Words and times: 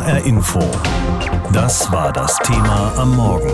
HR 0.00 0.24
Info. 0.24 0.60
Das 1.52 1.92
war 1.92 2.10
das 2.10 2.38
Thema 2.38 2.94
am 2.96 3.16
Morgen. 3.16 3.52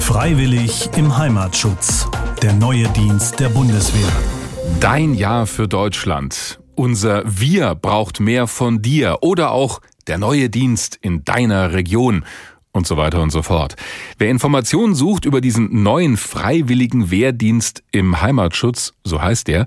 Freiwillig 0.00 0.88
im 0.96 1.18
Heimatschutz. 1.18 2.08
Der 2.40 2.54
neue 2.54 2.88
Dienst 2.88 3.38
der 3.38 3.50
Bundeswehr. 3.50 4.10
Dein 4.80 5.12
Jahr 5.12 5.46
für 5.46 5.68
Deutschland. 5.68 6.58
Unser 6.74 7.22
Wir 7.26 7.74
braucht 7.74 8.18
mehr 8.18 8.46
von 8.46 8.80
dir. 8.80 9.18
Oder 9.20 9.50
auch 9.50 9.82
der 10.06 10.16
neue 10.16 10.48
Dienst 10.48 10.98
in 11.02 11.22
deiner 11.22 11.74
Region 11.74 12.24
und 12.72 12.86
so 12.86 12.96
weiter 12.96 13.20
und 13.20 13.30
so 13.30 13.42
fort. 13.42 13.76
Wer 14.16 14.30
Informationen 14.30 14.94
sucht 14.94 15.26
über 15.26 15.42
diesen 15.42 15.82
neuen 15.82 16.16
freiwilligen 16.16 17.10
Wehrdienst 17.10 17.82
im 17.92 18.22
Heimatschutz, 18.22 18.94
so 19.04 19.20
heißt 19.20 19.50
er, 19.50 19.66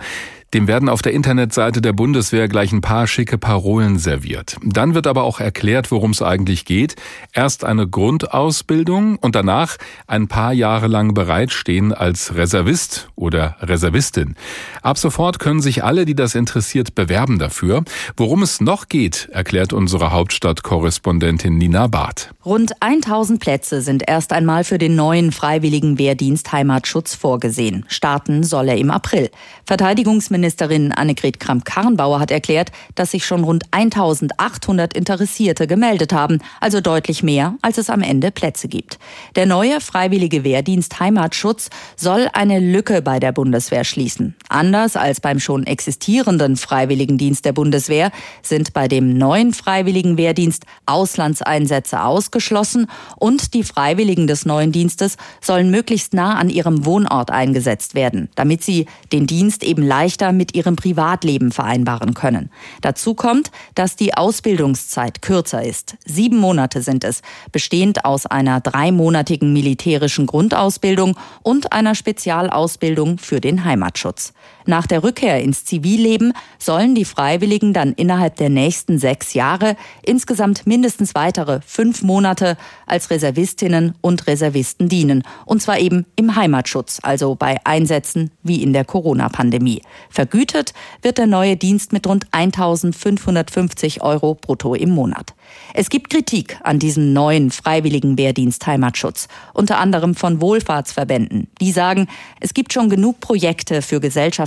dem 0.56 0.70
werden 0.70 0.88
auf 0.88 1.02
der 1.02 1.12
Internetseite 1.12 1.82
der 1.82 1.92
Bundeswehr 1.92 2.48
gleich 2.48 2.72
ein 2.72 2.80
paar 2.80 3.08
schicke 3.08 3.38
Parolen 3.38 4.00
serviert. 4.00 4.56
Dann 4.64 4.94
wird 4.94 5.06
aber 5.06 5.24
auch 5.24 5.42
erklärt, 5.42 5.92
worum 5.92 6.12
es 6.12 6.22
eigentlich 6.22 6.64
geht. 6.64 6.96
Erst 7.34 7.66
eine 7.66 7.86
Grundausbildung 7.86 9.18
und 9.18 9.36
danach 9.36 9.76
ein 10.08 10.30
paar 10.30 10.54
Jahre 10.54 10.88
lang 10.88 11.14
bereitstehen 11.14 11.92
als 11.92 12.36
Reservist 12.36 13.10
oder 13.16 13.58
Reservistin. 13.60 14.36
Ab 14.82 14.98
sofort 14.98 15.40
können 15.40 15.60
sich 15.60 15.84
alle, 15.84 16.06
die 16.06 16.16
das 16.16 16.36
interessiert, 16.36 16.96
bewerben 16.96 17.38
dafür. 17.38 17.84
Worum 18.16 18.42
es 18.42 18.62
noch 18.62 18.88
geht, 18.88 19.28
erklärt 19.34 19.74
unsere 19.74 20.14
Hauptstadtkorrespondentin 20.14 21.58
Nina 21.58 21.88
Barth. 21.88 22.34
Rund 22.46 22.82
1000 22.82 23.42
Plätze 23.42 23.82
sind 23.82 24.04
erst 24.08 24.32
einmal 24.32 24.64
für 24.64 24.78
den 24.78 24.96
neuen 24.96 25.34
freiwilligen 25.34 25.98
Wehrdienst 25.98 26.54
Heimatschutz 26.54 27.14
vorgesehen. 27.14 27.84
Starten 27.90 28.44
soll 28.44 28.70
er 28.70 28.78
im 28.78 28.90
April. 28.90 29.32
Verteidigungsminister 29.66 30.45
Innenministerin 30.46 30.92
Annegret 30.92 31.40
Kramp-Karrenbauer 31.40 32.20
hat 32.20 32.30
erklärt, 32.30 32.72
dass 32.94 33.10
sich 33.10 33.26
schon 33.26 33.44
rund 33.44 33.64
1800 33.72 34.94
Interessierte 34.94 35.66
gemeldet 35.66 36.14
haben, 36.14 36.38
also 36.62 36.82
deutlich 36.82 37.24
mehr, 37.24 37.56
als 37.64 37.80
es 37.80 37.90
am 37.90 38.04
Ende 38.04 38.30
Plätze 38.30 38.68
gibt. 38.68 39.00
Der 39.36 39.48
neue 39.48 39.82
freiwillige 39.82 40.44
Wehrdienst 40.44 41.00
Heimatschutz 41.00 41.72
soll 41.96 42.30
eine 42.34 42.60
Lücke 42.60 43.02
bei 43.02 43.20
der 43.20 43.32
Bundeswehr 43.32 43.84
schließen. 43.84 44.36
Anders 44.48 44.96
als 44.96 45.20
beim 45.20 45.40
schon 45.40 45.66
existierenden 45.66 46.58
Freiwilligendienst 46.58 47.44
der 47.44 47.54
Bundeswehr 47.54 48.12
sind 48.44 48.74
bei 48.74 48.88
dem 48.88 49.18
neuen 49.18 49.52
freiwilligen 49.52 50.16
Wehrdienst 50.16 50.66
Auslandseinsätze 50.86 52.04
ausgeschlossen 52.04 52.86
und 53.18 53.56
die 53.56 53.64
Freiwilligen 53.64 54.28
des 54.28 54.46
neuen 54.46 54.72
Dienstes 54.72 55.18
sollen 55.42 55.72
möglichst 55.72 56.14
nah 56.14 56.36
an 56.36 56.52
ihrem 56.52 56.86
Wohnort 56.86 57.32
eingesetzt 57.32 57.96
werden, 57.96 58.30
damit 58.36 58.64
sie 58.64 58.86
den 59.12 59.26
Dienst 59.26 59.64
eben 59.64 59.82
leichter 59.82 60.25
mit 60.32 60.56
ihrem 60.56 60.76
Privatleben 60.76 61.52
vereinbaren 61.52 62.14
können. 62.14 62.52
Dazu 62.82 63.14
kommt, 63.14 63.52
dass 63.76 63.96
die 63.96 64.14
Ausbildungszeit 64.14 65.22
kürzer 65.22 65.64
ist. 65.64 65.98
Sieben 66.06 66.38
Monate 66.38 66.82
sind 66.82 67.04
es, 67.04 67.22
bestehend 67.52 68.06
aus 68.06 68.26
einer 68.26 68.62
dreimonatigen 68.62 69.54
militärischen 69.54 70.26
Grundausbildung 70.26 71.18
und 71.44 71.72
einer 71.72 71.96
Spezialausbildung 71.96 73.18
für 73.18 73.42
den 73.42 73.64
Heimatschutz. 73.66 74.34
Nach 74.66 74.88
der 74.88 75.04
Rückkehr 75.04 75.42
ins 75.42 75.64
Zivilleben 75.64 76.34
sollen 76.58 76.96
die 76.96 77.06
Freiwilligen 77.06 77.72
dann 77.74 77.94
innerhalb 77.94 78.36
der 78.38 78.50
nächsten 78.50 78.98
sechs 78.98 79.34
Jahre 79.34 79.76
insgesamt 80.02 80.66
mindestens 80.66 81.14
weitere 81.14 81.62
fünf 81.66 82.02
Monate 82.02 82.58
als 82.88 83.12
Reservistinnen 83.12 83.94
und 84.02 84.26
Reservisten 84.26 84.90
dienen. 84.90 85.24
Und 85.46 85.62
zwar 85.62 85.80
eben 85.80 86.06
im 86.16 86.36
Heimatschutz, 86.36 87.00
also 87.04 87.36
bei 87.36 87.58
Einsätzen 87.64 88.32
wie 88.42 88.64
in 88.64 88.74
der 88.74 88.86
Corona-Pandemie. 88.86 89.82
Vergütet 90.10 90.74
wird 91.02 91.20
der 91.20 91.28
neue 91.28 91.58
Dienst 91.58 91.94
mit 91.94 92.08
rund 92.08 92.26
1550 92.32 94.02
Euro 94.02 94.34
brutto 94.34 94.74
im 94.74 94.90
Monat. 94.90 95.36
Es 95.74 95.90
gibt 95.90 96.10
Kritik 96.10 96.58
an 96.64 96.80
diesem 96.80 97.14
neuen 97.14 97.52
freiwilligen 97.52 98.18
Wehrdienst 98.18 98.66
Heimatschutz, 98.66 99.28
unter 99.54 99.78
anderem 99.78 100.16
von 100.16 100.42
Wohlfahrtsverbänden. 100.42 101.48
Die 101.62 101.72
sagen, 101.72 102.08
es 102.40 102.54
gibt 102.54 102.74
schon 102.74 102.90
genug 102.90 103.20
Projekte 103.20 103.82
für 103.82 104.00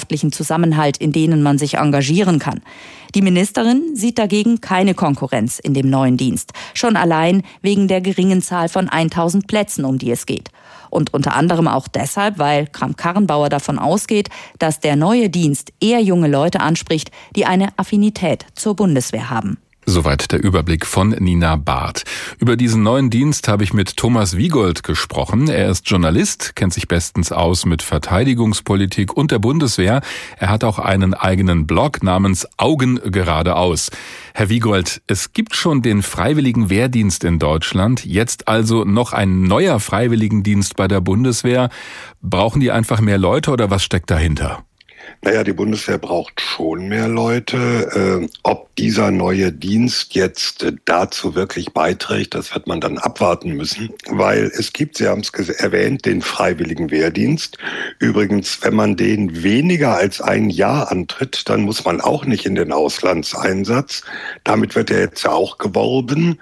gesellschaftlichen 0.08 0.32
Zusammenhalt, 0.32 0.96
in 0.96 1.12
denen 1.12 1.42
man 1.42 1.58
sich 1.58 1.74
engagieren 1.74 2.38
kann. 2.38 2.60
Die 3.14 3.22
Ministerin 3.22 3.94
sieht 3.94 4.19
dagegen 4.19 4.60
keine 4.60 4.94
Konkurrenz 4.94 5.58
in 5.58 5.74
dem 5.74 5.88
neuen 5.91 6.16
Dienst, 6.16 6.52
schon 6.74 6.96
allein 6.96 7.42
wegen 7.62 7.88
der 7.88 8.00
geringen 8.00 8.42
Zahl 8.42 8.69
von 8.69 8.88
1000 8.88 9.46
Plätzen, 9.46 9.84
um 9.84 9.98
die 9.98 10.10
es 10.10 10.26
geht. 10.26 10.50
Und 10.91 11.12
unter 11.12 11.36
anderem 11.36 11.69
auch 11.69 11.88
deshalb, 11.88 12.38
weil 12.38 12.66
Kram-Karrenbauer 12.66 13.50
davon 13.50 13.78
ausgeht, 13.78 14.30
dass 14.58 14.80
der 14.80 14.96
neue 14.96 15.28
Dienst 15.28 15.72
eher 15.80 16.00
junge 16.00 16.28
Leute 16.28 16.60
anspricht, 16.60 17.10
die 17.36 17.44
eine 17.44 17.69
Affinität 17.76 18.46
zur 18.54 18.75
Bundeswehr 18.75 19.28
haben. 19.28 19.58
Soweit 19.91 20.32
der 20.32 20.44
Überblick 20.44 20.84
von 20.84 21.16
Nina 21.19 21.56
Barth. 21.56 22.04
Über 22.38 22.56
diesen 22.56 22.82
neuen 22.82 23.09
Dienst 23.09 23.49
habe 23.49 23.65
ich 23.65 23.72
mit 23.72 23.97
Thomas 23.97 24.37
Wiegold 24.37 24.82
gesprochen. 24.82 25.49
Er 25.49 25.71
ist 25.71 25.88
Journalist, 25.88 26.54
kennt 26.56 26.75
sich 26.75 26.88
bestens 26.88 27.32
aus 27.32 27.65
mit 27.65 27.81
Verteidigungspolitik 27.81 29.16
und 29.16 29.31
der 29.31 29.38
Bundeswehr. 29.38 30.03
Er 30.37 30.50
hat 30.50 30.62
auch 30.62 30.78
einen 30.78 31.15
eigenen 31.15 31.66
Blog 31.66 32.03
namens 32.03 32.47
Augen 32.59 33.00
geradeaus. 33.03 33.91
Herr 34.34 34.50
Wiegold, 34.50 35.00
es 35.06 35.32
gibt 35.32 35.54
schon 35.54 35.81
den 35.81 36.03
Freiwilligen 36.03 36.69
Wehrdienst 36.69 37.25
in 37.25 37.38
Deutschland, 37.38 38.05
jetzt 38.05 38.47
also 38.47 38.84
noch 38.84 39.15
ein 39.15 39.44
neuer 39.44 39.81
Freiwilligendienst 39.81 40.76
bei 40.76 40.87
der 40.87 41.00
Bundeswehr. 41.00 41.70
Brauchen 42.20 42.60
die 42.60 42.72
einfach 42.72 43.00
mehr 43.00 43.16
Leute 43.16 43.53
oder 43.53 43.70
was 43.70 43.82
steckt 43.84 44.10
dahinter? 44.10 44.68
Naja, 45.22 45.44
die 45.44 45.52
Bundeswehr 45.52 45.98
braucht 45.98 46.41
schon 46.41 46.88
mehr 46.88 47.08
Leute. 47.08 48.20
Äh, 48.22 48.28
ob 48.42 48.74
dieser 48.76 49.10
neue 49.10 49.52
Dienst 49.52 50.14
jetzt 50.14 50.62
äh, 50.62 50.72
dazu 50.84 51.34
wirklich 51.34 51.72
beiträgt, 51.72 52.34
das 52.34 52.54
wird 52.54 52.66
man 52.66 52.80
dann 52.80 52.98
abwarten 52.98 53.52
müssen, 53.52 53.91
weil 54.08 54.44
es 54.44 54.72
gibt, 54.72 54.96
Sie 54.96 55.08
haben 55.08 55.22
es 55.22 55.48
erwähnt, 55.48 56.06
den 56.06 56.22
Freiwilligen 56.22 56.91
Wehrdienst. 56.91 57.58
Übrigens, 57.98 58.62
wenn 58.62 58.74
man 58.74 58.96
den 58.96 59.42
weniger 59.42 59.96
als 59.96 60.20
ein 60.20 60.50
Jahr 60.50 60.91
antritt, 60.91 61.48
dann 61.48 61.62
muss 61.62 61.84
man 61.84 62.00
auch 62.00 62.25
nicht 62.25 62.46
in 62.46 62.54
den 62.54 62.72
Auslandseinsatz. 62.72 64.02
Damit 64.44 64.75
wird 64.75 64.90
er 64.90 65.00
jetzt 65.00 65.26
auch 65.26 65.58
geworben 65.58 66.38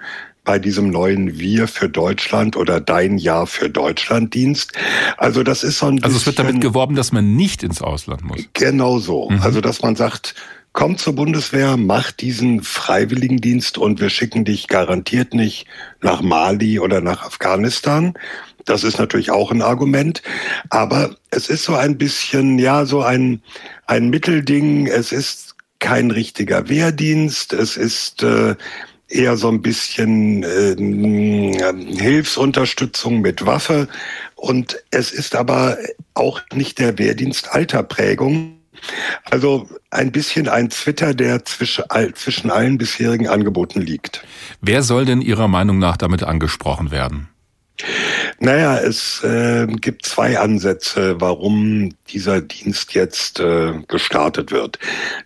bei 0.47 0.59
diesem 0.59 0.89
neuen 0.89 1.37
Wir 1.37 1.67
für 1.67 1.89
Deutschland 1.89 2.55
oder 2.55 2.79
Dein 2.79 3.17
Jahr 3.17 3.47
für 3.47 3.69
Deutschland 3.69 4.33
Dienst. 4.33 4.71
Also 5.17 5.43
das 5.43 5.61
ist 5.61 5.77
so 5.77 5.87
ein 5.87 6.01
Also 6.01 6.15
es 6.15 6.25
wird 6.25 6.39
damit 6.39 6.61
geworben, 6.61 6.95
dass 6.95 7.11
man 7.11 7.35
nicht 7.35 7.63
ins 7.63 7.81
Ausland 7.81 8.23
muss. 8.23 8.39
Genau 8.53 8.97
so. 8.97 9.29
Mhm. 9.29 9.41
Also 9.41 9.59
dass 9.59 9.81
man 9.81 9.97
sagt, 9.97 10.35
komm 10.71 10.97
zur 10.97 11.15
Bundeswehr, 11.15 11.75
mach 11.75 12.11
diesen 12.11 12.63
Freiwilligendienst 12.63 13.77
und 13.77 13.99
wir 13.99 14.09
schicken 14.09 14.45
dich 14.45 14.69
garantiert 14.69 15.33
nicht 15.33 15.67
nach 16.01 16.21
Mali 16.21 16.79
oder 16.79 17.01
nach 17.01 17.23
Afghanistan. 17.23 18.13
Das 18.63 18.85
ist 18.85 18.99
natürlich 18.99 19.31
auch 19.31 19.51
ein 19.51 19.61
Argument. 19.61 20.21
Aber 20.69 21.17
es 21.29 21.49
ist 21.49 21.65
so 21.65 21.75
ein 21.75 21.97
bisschen, 21.97 22.57
ja, 22.57 22.85
so 22.85 23.01
ein, 23.01 23.41
ein 23.85 24.09
Mittelding. 24.09 24.87
Es 24.87 25.11
ist 25.11 25.55
kein 25.79 26.09
richtiger 26.09 26.69
Wehrdienst. 26.69 27.51
Es 27.51 27.75
ist 27.75 28.23
äh, 28.23 28.55
eher 29.09 29.37
so 29.37 29.49
ein 29.49 29.61
bisschen 29.61 30.43
äh, 30.43 30.75
Hilfsunterstützung 31.95 33.21
mit 33.21 33.45
Waffe. 33.45 33.87
Und 34.35 34.77
es 34.91 35.11
ist 35.11 35.35
aber 35.35 35.77
auch 36.13 36.41
nicht 36.53 36.79
der 36.79 36.97
Wehrdienst 36.97 37.51
alter 37.51 37.83
Prägung. 37.83 38.53
Also 39.23 39.67
ein 39.89 40.11
bisschen 40.11 40.47
ein 40.47 40.69
Twitter, 40.69 41.13
der 41.13 41.43
zwischen, 41.45 41.83
zwischen 42.13 42.51
allen 42.51 42.77
bisherigen 42.77 43.27
Angeboten 43.27 43.81
liegt. 43.81 44.23
Wer 44.61 44.83
soll 44.83 45.05
denn 45.05 45.21
Ihrer 45.21 45.47
Meinung 45.47 45.79
nach 45.79 45.97
damit 45.97 46.23
angesprochen 46.23 46.91
werden? 46.91 47.29
Naja, 48.39 48.77
es 48.77 49.23
äh, 49.23 49.65
gibt 49.65 50.05
zwei 50.05 50.37
Ansätze, 50.37 51.19
warum 51.19 51.89
dieser 52.09 52.39
Dienst 52.39 52.93
jetzt 52.93 53.39
äh, 53.39 53.73
gestartet 53.87 54.51
wird. 54.51 54.77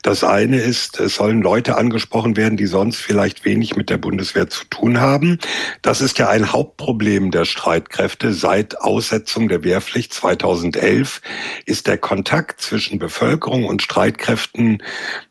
Das 0.02 0.24
eine 0.24 0.62
ist, 0.62 0.98
es 0.98 1.16
sollen 1.16 1.42
Leute 1.42 1.76
angesprochen 1.76 2.38
werden, 2.38 2.56
die 2.56 2.68
sonst 2.68 3.02
vielleicht 3.02 3.44
wenig 3.44 3.76
mit 3.76 3.90
der 3.90 3.98
Bundeswehr 3.98 4.50
zu 4.50 4.64
tun 4.70 5.02
haben. 5.02 5.40
Das 5.82 6.00
ist 6.00 6.20
ja 6.20 6.30
ein 6.30 6.54
Hauptproblem 6.54 7.32
der 7.32 7.44
Streitkräfte. 7.44 8.32
Seit 8.32 8.80
Aussetzung 8.80 9.50
der 9.50 9.66
Wehrpflicht 9.66 10.14
2011 10.14 11.22
ist 11.66 11.88
der 11.88 11.98
Kontakt 11.98 12.62
zwischen 12.62 12.98
Bevölkerung 12.98 13.66
und 13.66 13.82
Streitkräften 13.82 14.82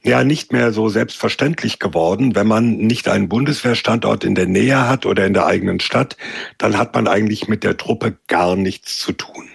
ja 0.02 0.22
nicht 0.22 0.52
mehr 0.52 0.72
so 0.72 0.90
selbstverständlich 0.90 1.78
geworden. 1.78 2.34
Wenn 2.34 2.46
man 2.46 2.76
nicht 2.76 3.08
einen 3.08 3.30
Bundeswehrstandort 3.30 4.22
in 4.22 4.34
der 4.34 4.46
Nähe 4.46 4.86
hat 4.86 5.06
oder 5.06 5.24
in 5.24 5.32
der 5.32 5.46
eigenen 5.46 5.80
Stadt, 5.80 6.18
dann 6.58 6.76
hat 6.76 6.94
man 6.94 7.08
eigentlich 7.08 7.48
mit 7.48 7.64
der 7.64 7.69
Truppe 7.76 8.16
gar 8.28 8.56
nichts 8.56 8.98
zu 8.98 9.12
tun. 9.12 9.48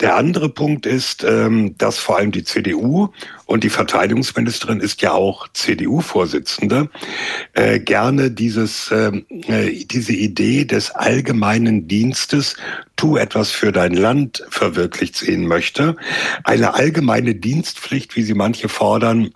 Der 0.00 0.16
andere 0.16 0.48
Punkt 0.48 0.84
ist, 0.84 1.22
ähm, 1.24 1.76
dass 1.78 1.98
vor 1.98 2.18
allem 2.18 2.32
die 2.32 2.44
CDU 2.44 3.08
und 3.46 3.62
die 3.62 3.70
Verteidigungsministerin 3.70 4.80
ist 4.80 5.00
ja 5.02 5.12
auch 5.12 5.48
CDU-Vorsitzende, 5.52 6.90
äh, 7.52 7.78
gerne 7.78 8.30
dieses, 8.30 8.90
ähm, 8.90 9.26
äh, 9.46 9.84
diese 9.84 10.12
Idee 10.12 10.64
des 10.64 10.90
allgemeinen 10.90 11.86
Dienstes, 11.86 12.56
tu 12.96 13.16
etwas 13.16 13.50
für 13.50 13.70
dein 13.70 13.94
Land, 13.94 14.44
verwirklicht 14.48 15.16
sehen 15.16 15.46
möchte. 15.46 15.96
Eine 16.42 16.74
allgemeine 16.74 17.34
Dienstpflicht, 17.34 18.16
wie 18.16 18.22
sie 18.22 18.34
manche 18.34 18.68
fordern, 18.68 19.30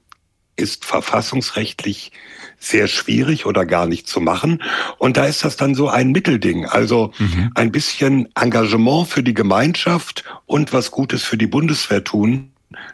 ist 0.57 0.85
verfassungsrechtlich 0.85 2.11
sehr 2.59 2.89
schwierig 2.89 3.47
oder 3.47 3.65
gar 3.67 3.87
nicht 3.87 4.09
zu 4.09 4.21
machen. 4.21 4.63
Und 4.99 5.17
da 5.17 5.25
ist 5.25 5.45
das 5.45 5.57
dann 5.57 5.75
so 5.75 5.89
ein 5.89 6.11
Mittelding. 6.11 6.67
Also 6.67 7.13
mhm. 7.19 7.51
ein 7.55 7.73
bisschen 7.73 8.29
Engagement 8.35 9.09
für 9.09 9.23
die 9.23 9.35
Gemeinschaft 9.35 10.25
und 10.47 10.73
was 10.73 10.91
Gutes 10.91 11.23
für 11.23 11.37
die 11.37 11.47
Bundeswehr 11.47 12.05
tun. 12.05 12.51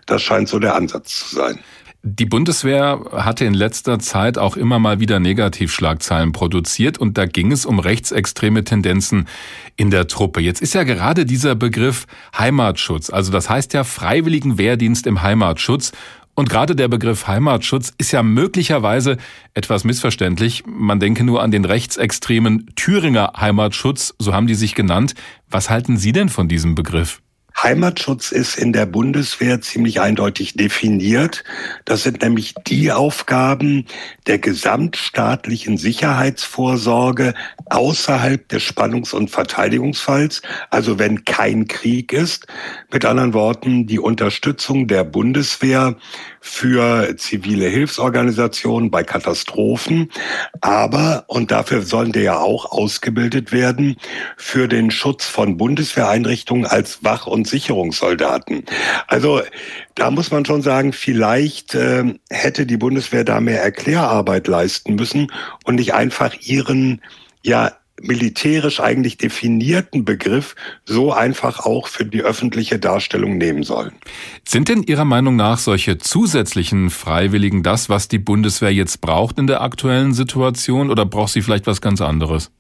Das 0.07 0.23
scheint 0.23 0.49
so 0.49 0.59
der 0.59 0.75
Ansatz 0.75 1.29
zu 1.29 1.35
sein. 1.35 1.59
Die 2.07 2.27
Bundeswehr 2.27 3.01
hatte 3.13 3.47
in 3.47 3.55
letzter 3.55 3.99
Zeit 3.99 4.37
auch 4.37 4.59
immer 4.59 4.79
mal 4.79 5.01
wieder 5.01 5.21
Negativschlagzeilen 5.21 6.33
produziert 6.33 6.99
und 6.99 7.17
da 7.17 7.25
ging 7.25 7.51
es 7.51 7.65
um 7.65 7.79
rechtsextreme 7.79 8.63
Tendenzen 8.63 9.27
in 9.77 9.91
der 9.91 10.07
Truppe. 10.07 10.41
Jetzt 10.41 10.61
ist 10.61 10.75
ja 10.75 10.83
gerade 10.83 11.25
dieser 11.25 11.55
Begriff 11.55 12.05
Heimatschutz, 12.37 13.09
also 13.09 13.33
das 13.33 13.49
heißt 13.49 13.73
ja 13.73 13.85
freiwilligen 13.85 14.59
Wehrdienst 14.59 15.07
im 15.07 15.23
Heimatschutz 15.23 15.93
und 16.35 16.49
gerade 16.49 16.77
der 16.77 16.89
Begriff 16.89 17.27
Heimatschutz 17.27 17.93
ist 17.99 18.13
ja 18.13 18.23
möglicherweise 18.23 19.17
etwas 19.55 19.85
missverständlich. 19.85 20.65
Man 20.67 21.01
denke 21.01 21.25
nur 21.25 21.43
an 21.43 21.51
den 21.51 21.65
rechtsextremen 21.65 22.71
Thüringer 22.77 23.33
Heimatschutz, 23.37 24.15
so 24.19 24.35
haben 24.35 24.47
die 24.47 24.55
sich 24.55 24.75
genannt. 24.75 25.15
Was 25.49 25.71
halten 25.71 25.97
Sie 25.97 26.13
denn 26.13 26.29
von 26.29 26.49
diesem 26.49 26.75
Begriff? 26.75 27.21
Heimatschutz 27.63 28.33
ist 28.33 28.57
in 28.57 28.73
der 28.73 28.85
Bundeswehr 28.85 29.61
ziemlich 29.61 30.01
eindeutig 30.01 30.55
definiert. 30.55 31.45
Das 31.85 32.03
sind 32.03 32.23
nämlich 32.23 32.55
die 32.67 32.91
Aufgaben 32.91 33.87
der 34.27 34.39
gesamtstaatlichen 34.39 35.79
Sicherheitsvorsorge 35.79 37.35
außerhalb 37.71 38.49
des 38.49 38.63
Spannungs- 38.63 39.15
und 39.15 39.31
Verteidigungsfalls, 39.31 40.43
also 40.71 40.99
wenn 40.99 41.25
kein 41.25 41.69
Krieg 41.69 42.13
ist. 42.13 42.47
Mit 42.93 43.05
anderen 43.05 43.35
Worten, 43.35 43.87
die 43.87 43.99
Unterstützung 43.99 44.89
der 44.89 45.05
Bundeswehr 45.05 45.97
für 46.47 47.17
zivile 47.17 47.67
Hilfsorganisationen 47.69 48.91
bei 48.91 49.03
Katastrophen, 49.03 50.11
aber, 50.61 51.25
und 51.27 51.51
dafür 51.51 51.81
sollen 51.81 52.13
die 52.13 52.21
ja 52.21 52.37
auch 52.37 52.71
ausgebildet 52.71 53.51
werden, 53.51 53.97
für 54.37 54.69
den 54.69 54.91
Schutz 54.91 55.25
von 55.25 55.57
Bundeswehreinrichtungen 55.57 56.67
als 56.67 57.03
Wach- 57.03 57.27
und 57.27 57.49
Sicherungssoldaten. 57.49 58.65
Also 59.07 59.41
da 59.95 60.11
muss 60.11 60.31
man 60.31 60.45
schon 60.45 60.61
sagen, 60.61 60.93
vielleicht 60.93 61.75
äh, 61.75 62.05
hätte 62.29 62.67
die 62.67 62.77
Bundeswehr 62.77 63.25
da 63.25 63.41
mehr 63.41 63.63
Erklärarbeit 63.63 64.47
leisten 64.47 64.97
müssen 64.97 65.33
und 65.65 65.77
nicht 65.77 65.95
einfach 65.95 66.35
ihren 66.43 67.01
ja 67.43 67.73
militärisch 68.01 68.81
eigentlich 68.81 69.17
definierten 69.17 70.05
Begriff 70.05 70.57
so 70.85 71.13
einfach 71.13 71.61
auch 71.61 71.89
für 71.89 72.05
die 72.05 72.23
öffentliche 72.23 72.79
Darstellung 72.79 73.39
nehmen 73.39 73.63
sollen. 73.63 73.93
Sind 74.47 74.69
denn 74.69 74.83
Ihrer 74.83 75.05
Meinung 75.05 75.37
nach 75.37 75.59
solche 75.59 75.99
zusätzlichen 75.99 76.91
Freiwilligen 76.91 77.63
das, 77.63 77.89
was 77.89 78.09
die 78.09 78.19
Bundeswehr 78.19 78.73
jetzt 78.73 79.01
braucht 79.01 79.39
in 79.39 79.47
der 79.47 79.63
aktuellen 79.63 80.13
Situation 80.13 80.91
oder 80.91 81.07
braucht 81.07 81.33
sie 81.33 81.43
vielleicht 81.43 81.67
was 81.67 81.81
ganz 81.81 82.01
anderes? 82.01 82.51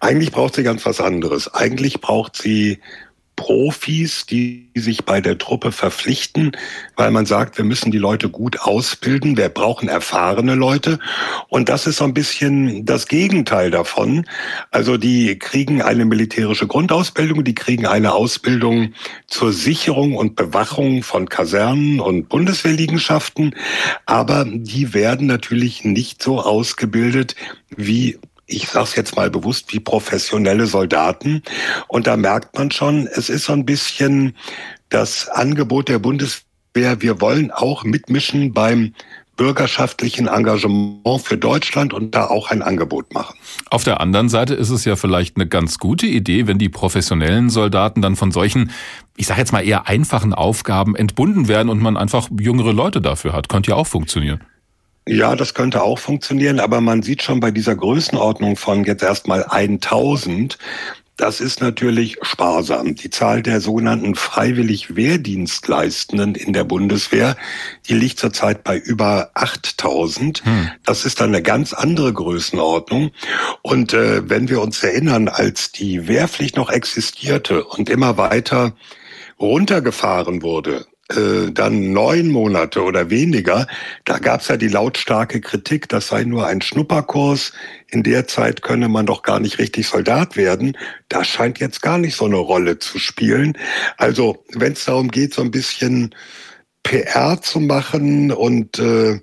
Eigentlich 0.00 0.32
braucht 0.32 0.54
sie 0.54 0.62
ganz 0.62 0.84
was 0.84 1.00
anderes. 1.00 1.52
Eigentlich 1.52 2.00
braucht 2.00 2.36
sie 2.36 2.78
Profis, 3.36 4.24
die 4.26 4.70
sich 4.74 5.04
bei 5.04 5.20
der 5.20 5.38
Truppe 5.38 5.70
verpflichten, 5.70 6.52
weil 6.96 7.10
man 7.10 7.26
sagt, 7.26 7.58
wir 7.58 7.64
müssen 7.64 7.92
die 7.92 7.98
Leute 7.98 8.30
gut 8.30 8.60
ausbilden, 8.60 9.36
wir 9.36 9.50
brauchen 9.50 9.88
erfahrene 9.88 10.54
Leute. 10.54 10.98
Und 11.48 11.68
das 11.68 11.86
ist 11.86 11.98
so 11.98 12.04
ein 12.04 12.14
bisschen 12.14 12.84
das 12.86 13.06
Gegenteil 13.06 13.70
davon. 13.70 14.24
Also 14.70 14.96
die 14.96 15.38
kriegen 15.38 15.82
eine 15.82 16.06
militärische 16.06 16.66
Grundausbildung, 16.66 17.44
die 17.44 17.54
kriegen 17.54 17.86
eine 17.86 18.12
Ausbildung 18.12 18.94
zur 19.26 19.52
Sicherung 19.52 20.16
und 20.16 20.34
Bewachung 20.34 21.02
von 21.02 21.28
Kasernen 21.28 22.00
und 22.00 22.28
Bundeswehrliegenschaften, 22.28 23.54
aber 24.06 24.46
die 24.46 24.94
werden 24.94 25.26
natürlich 25.26 25.84
nicht 25.84 26.22
so 26.22 26.40
ausgebildet 26.40 27.36
wie 27.76 28.18
ich 28.46 28.68
sage 28.68 28.84
es 28.84 28.96
jetzt 28.96 29.16
mal 29.16 29.30
bewusst, 29.30 29.72
wie 29.72 29.80
professionelle 29.80 30.66
Soldaten. 30.66 31.42
Und 31.88 32.06
da 32.06 32.16
merkt 32.16 32.56
man 32.56 32.70
schon, 32.70 33.06
es 33.06 33.28
ist 33.28 33.44
so 33.44 33.52
ein 33.52 33.66
bisschen 33.66 34.36
das 34.88 35.28
Angebot 35.28 35.88
der 35.88 35.98
Bundeswehr, 35.98 37.00
wir 37.00 37.20
wollen 37.20 37.50
auch 37.50 37.84
mitmischen 37.84 38.52
beim 38.52 38.94
bürgerschaftlichen 39.36 40.28
Engagement 40.28 41.22
für 41.22 41.36
Deutschland 41.36 41.92
und 41.92 42.14
da 42.14 42.26
auch 42.26 42.50
ein 42.50 42.62
Angebot 42.62 43.12
machen. 43.12 43.36
Auf 43.70 43.84
der 43.84 44.00
anderen 44.00 44.30
Seite 44.30 44.54
ist 44.54 44.70
es 44.70 44.84
ja 44.86 44.96
vielleicht 44.96 45.36
eine 45.36 45.46
ganz 45.46 45.78
gute 45.78 46.06
Idee, 46.06 46.46
wenn 46.46 46.58
die 46.58 46.70
professionellen 46.70 47.50
Soldaten 47.50 48.00
dann 48.00 48.16
von 48.16 48.32
solchen, 48.32 48.70
ich 49.16 49.26
sage 49.26 49.40
jetzt 49.40 49.52
mal 49.52 49.66
eher 49.66 49.88
einfachen 49.88 50.32
Aufgaben 50.32 50.96
entbunden 50.96 51.48
werden 51.48 51.68
und 51.68 51.82
man 51.82 51.98
einfach 51.98 52.30
jüngere 52.40 52.72
Leute 52.72 53.02
dafür 53.02 53.34
hat. 53.34 53.50
Könnte 53.50 53.72
ja 53.72 53.76
auch 53.76 53.86
funktionieren. 53.86 54.40
Ja, 55.08 55.36
das 55.36 55.54
könnte 55.54 55.82
auch 55.82 55.98
funktionieren, 55.98 56.58
aber 56.58 56.80
man 56.80 57.02
sieht 57.02 57.22
schon 57.22 57.38
bei 57.38 57.52
dieser 57.52 57.76
Größenordnung 57.76 58.56
von 58.56 58.84
jetzt 58.84 59.04
erstmal 59.04 59.44
1000, 59.44 60.58
das 61.16 61.40
ist 61.40 61.62
natürlich 61.62 62.18
sparsam. 62.20 62.94
Die 62.94 63.08
Zahl 63.08 63.42
der 63.42 63.62
sogenannten 63.62 64.14
freiwillig 64.14 64.96
Wehrdienstleistenden 64.96 66.34
in 66.34 66.52
der 66.52 66.64
Bundeswehr, 66.64 67.36
die 67.88 67.94
liegt 67.94 68.18
zurzeit 68.18 68.64
bei 68.64 68.76
über 68.76 69.30
8000. 69.32 70.44
Hm. 70.44 70.70
Das 70.84 71.06
ist 71.06 71.20
dann 71.20 71.30
eine 71.30 71.42
ganz 71.42 71.72
andere 71.72 72.12
Größenordnung. 72.12 73.12
Und 73.62 73.94
äh, 73.94 74.28
wenn 74.28 74.50
wir 74.50 74.60
uns 74.60 74.82
erinnern, 74.82 75.28
als 75.28 75.72
die 75.72 76.06
Wehrpflicht 76.06 76.56
noch 76.56 76.68
existierte 76.68 77.64
und 77.64 77.88
immer 77.88 78.18
weiter 78.18 78.76
runtergefahren 79.40 80.42
wurde, 80.42 80.86
äh, 81.10 81.52
dann 81.52 81.92
neun 81.92 82.28
Monate 82.28 82.82
oder 82.82 83.10
weniger, 83.10 83.66
da 84.04 84.18
gab 84.18 84.40
es 84.40 84.48
ja 84.48 84.56
die 84.56 84.68
lautstarke 84.68 85.40
Kritik, 85.40 85.88
das 85.88 86.08
sei 86.08 86.24
nur 86.24 86.46
ein 86.46 86.60
Schnupperkurs, 86.60 87.52
in 87.88 88.02
der 88.02 88.26
Zeit 88.26 88.62
könne 88.62 88.88
man 88.88 89.06
doch 89.06 89.22
gar 89.22 89.38
nicht 89.38 89.58
richtig 89.58 89.86
Soldat 89.86 90.36
werden. 90.36 90.76
Das 91.08 91.28
scheint 91.28 91.60
jetzt 91.60 91.80
gar 91.80 91.98
nicht 91.98 92.16
so 92.16 92.24
eine 92.24 92.36
Rolle 92.36 92.78
zu 92.80 92.98
spielen. 92.98 93.56
Also 93.96 94.44
wenn 94.52 94.72
es 94.72 94.84
darum 94.84 95.08
geht, 95.10 95.34
so 95.34 95.42
ein 95.42 95.52
bisschen 95.52 96.12
PR 96.82 97.40
zu 97.40 97.60
machen 97.60 98.32
und 98.32 98.78
äh, 98.80 99.20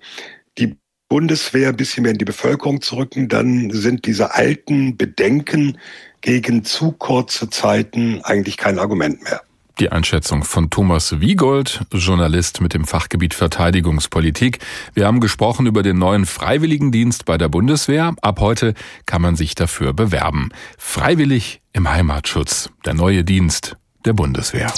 die 0.58 0.78
Bundeswehr 1.10 1.70
ein 1.70 1.78
bisschen 1.78 2.04
mehr 2.04 2.14
in 2.14 2.18
die 2.18 2.26
Bevölkerung 2.26 2.82
zu 2.82 2.96
rücken, 2.96 3.28
dann 3.28 3.72
sind 3.72 4.06
diese 4.06 4.34
alten 4.34 4.96
Bedenken 4.96 5.78
gegen 6.22 6.64
zu 6.64 6.94
kurze 6.94 7.50
Zeiten 7.50 8.22
eigentlich 8.24 8.56
kein 8.56 8.80
Argument 8.80 9.22
mehr. 9.24 9.42
Die 9.80 9.92
Einschätzung 9.92 10.44
von 10.44 10.70
Thomas 10.70 11.20
Wiegold, 11.20 11.82
Journalist 11.92 12.62
mit 12.62 12.76
dem 12.76 12.86
Fachgebiet 12.86 13.34
Verteidigungspolitik. 13.34 14.60
Wir 14.94 15.08
haben 15.08 15.20
gesprochen 15.20 15.66
über 15.66 15.82
den 15.82 15.98
neuen 15.98 16.28
Freiwilligendienst 16.28 17.26
bei 17.26 17.40
der 17.40 17.50
Bundeswehr. 17.50 18.14
Ab 18.22 18.40
heute 18.40 18.76
kann 19.08 19.24
man 19.24 19.36
sich 19.36 19.56
dafür 19.56 19.94
bewerben. 19.94 20.50
Freiwillig 20.78 21.62
im 21.74 21.90
Heimatschutz. 21.90 22.70
Der 22.86 22.94
neue 22.94 23.24
Dienst 23.24 23.76
der 24.06 24.14
Bundeswehr. 24.14 24.72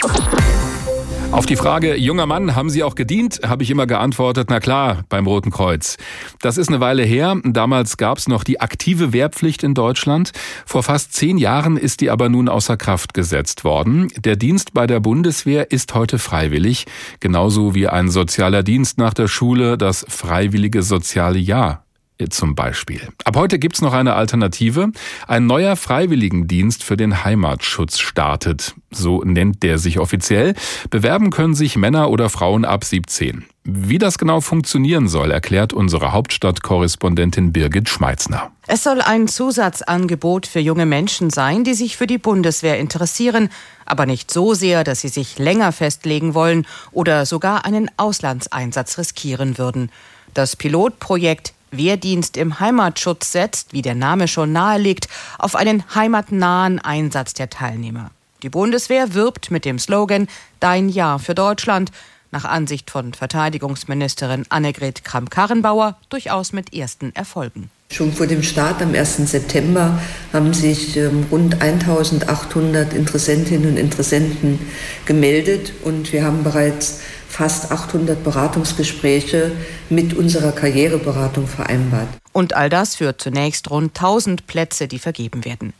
Auf 1.31 1.45
die 1.45 1.57
Frage, 1.57 1.95
junger 1.97 2.25
Mann, 2.25 2.55
haben 2.55 2.69
Sie 2.69 2.83
auch 2.83 2.95
gedient, 2.95 3.41
habe 3.45 3.63
ich 3.63 3.69
immer 3.69 3.87
geantwortet, 3.87 4.47
na 4.49 4.59
klar, 4.59 5.03
beim 5.09 5.27
Roten 5.27 5.51
Kreuz. 5.51 5.97
Das 6.41 6.57
ist 6.57 6.69
eine 6.69 6.79
Weile 6.79 7.03
her. 7.03 7.35
Damals 7.43 7.97
gab 7.97 8.17
es 8.17 8.27
noch 8.27 8.43
die 8.43 8.61
aktive 8.61 9.11
Wehrpflicht 9.11 9.63
in 9.63 9.73
Deutschland. 9.73 10.31
Vor 10.65 10.83
fast 10.83 11.13
zehn 11.13 11.37
Jahren 11.37 11.77
ist 11.77 12.01
die 12.01 12.09
aber 12.09 12.29
nun 12.29 12.47
außer 12.47 12.77
Kraft 12.77 13.13
gesetzt 13.13 13.63
worden. 13.63 14.07
Der 14.17 14.37
Dienst 14.37 14.73
bei 14.73 14.87
der 14.87 15.01
Bundeswehr 15.01 15.71
ist 15.71 15.93
heute 15.93 16.19
freiwillig, 16.19 16.85
genauso 17.19 17.75
wie 17.75 17.87
ein 17.87 18.09
sozialer 18.09 18.63
Dienst 18.63 18.97
nach 18.97 19.13
der 19.13 19.27
Schule, 19.27 19.77
das 19.77 20.05
freiwillige 20.07 20.83
soziale 20.83 21.39
Jahr 21.39 21.84
zum 22.29 22.55
Beispiel. 22.55 23.01
Ab 23.23 23.35
heute 23.35 23.59
gibt's 23.59 23.81
noch 23.81 23.93
eine 23.93 24.13
Alternative. 24.13 24.91
Ein 25.27 25.47
neuer 25.47 25.75
Freiwilligendienst 25.75 26.83
für 26.83 26.97
den 26.97 27.23
Heimatschutz 27.23 27.99
startet. 27.99 28.75
So 28.91 29.21
nennt 29.23 29.63
der 29.63 29.77
sich 29.77 29.99
offiziell. 29.99 30.53
Bewerben 30.89 31.29
können 31.29 31.55
sich 31.55 31.75
Männer 31.75 32.09
oder 32.09 32.29
Frauen 32.29 32.65
ab 32.65 32.83
17. 32.83 33.45
Wie 33.67 33.97
das 33.97 34.19
genau 34.19 34.41
funktionieren 34.41 35.07
soll, 35.07 35.31
erklärt 35.31 35.73
unsere 35.73 36.11
Hauptstadtkorrespondentin 36.11 37.51
Birgit 37.51 37.89
Schmeitzner. 37.89 38.51
Es 38.67 38.83
soll 38.83 39.01
ein 39.01 39.27
Zusatzangebot 39.27 40.45
für 40.45 40.59
junge 40.59 40.85
Menschen 40.85 41.31
sein, 41.31 41.63
die 41.63 41.73
sich 41.73 41.97
für 41.97 42.05
die 42.05 42.19
Bundeswehr 42.19 42.77
interessieren, 42.77 43.49
aber 43.83 44.05
nicht 44.05 44.29
so 44.29 44.53
sehr, 44.53 44.83
dass 44.83 45.01
sie 45.01 45.07
sich 45.07 45.39
länger 45.39 45.71
festlegen 45.71 46.35
wollen 46.35 46.67
oder 46.91 47.25
sogar 47.25 47.65
einen 47.65 47.89
Auslandseinsatz 47.97 48.99
riskieren 48.99 49.57
würden. 49.57 49.89
Das 50.35 50.55
Pilotprojekt 50.55 51.54
Wehrdienst 51.77 52.37
im 52.37 52.59
Heimatschutz 52.59 53.31
setzt, 53.31 53.73
wie 53.73 53.81
der 53.81 53.95
Name 53.95 54.27
schon 54.27 54.51
nahelegt, 54.51 55.07
auf 55.37 55.55
einen 55.55 55.83
heimatnahen 55.93 56.79
Einsatz 56.79 57.33
der 57.33 57.49
Teilnehmer. 57.49 58.11
Die 58.43 58.49
Bundeswehr 58.49 59.13
wirbt 59.13 59.51
mit 59.51 59.65
dem 59.65 59.79
Slogan 59.79 60.27
Dein 60.59 60.89
Jahr 60.89 61.19
für 61.19 61.35
Deutschland, 61.35 61.91
nach 62.31 62.45
Ansicht 62.45 62.91
von 62.91 63.13
Verteidigungsministerin 63.13 64.45
Annegret 64.49 65.05
Kramp-Karrenbauer 65.05 65.97
durchaus 66.09 66.51
mit 66.51 66.73
ersten 66.73 67.15
Erfolgen. 67.15 67.69
Schon 67.91 68.11
vor 68.11 68.27
dem 68.27 68.43
Start 68.43 68.81
am 68.81 68.93
1. 68.93 69.31
September 69.31 70.01
haben 70.33 70.53
sich 70.53 70.97
ähm, 70.97 71.27
rund 71.31 71.61
1800 71.61 72.93
Interessentinnen 72.93 73.69
und 73.69 73.77
Interessenten 73.77 74.59
gemeldet 75.05 75.71
und 75.83 76.11
wir 76.11 76.25
haben 76.25 76.43
bereits 76.43 77.01
fast 77.35 77.69
800 77.69 78.23
Beratungsgespräche 78.23 79.51
mit 79.89 80.13
unserer 80.13 80.53
Karriereberatung 80.53 81.47
vereinbart. 81.47 82.07
Und 82.31 82.55
all 82.55 82.69
das 82.69 82.95
für 82.95 83.17
zunächst 83.17 83.69
rund 83.69 83.97
1000 83.97 84.47
Plätze, 84.47 84.87
die 84.87 84.99
vergeben 84.99 85.43
werden. 85.43 85.73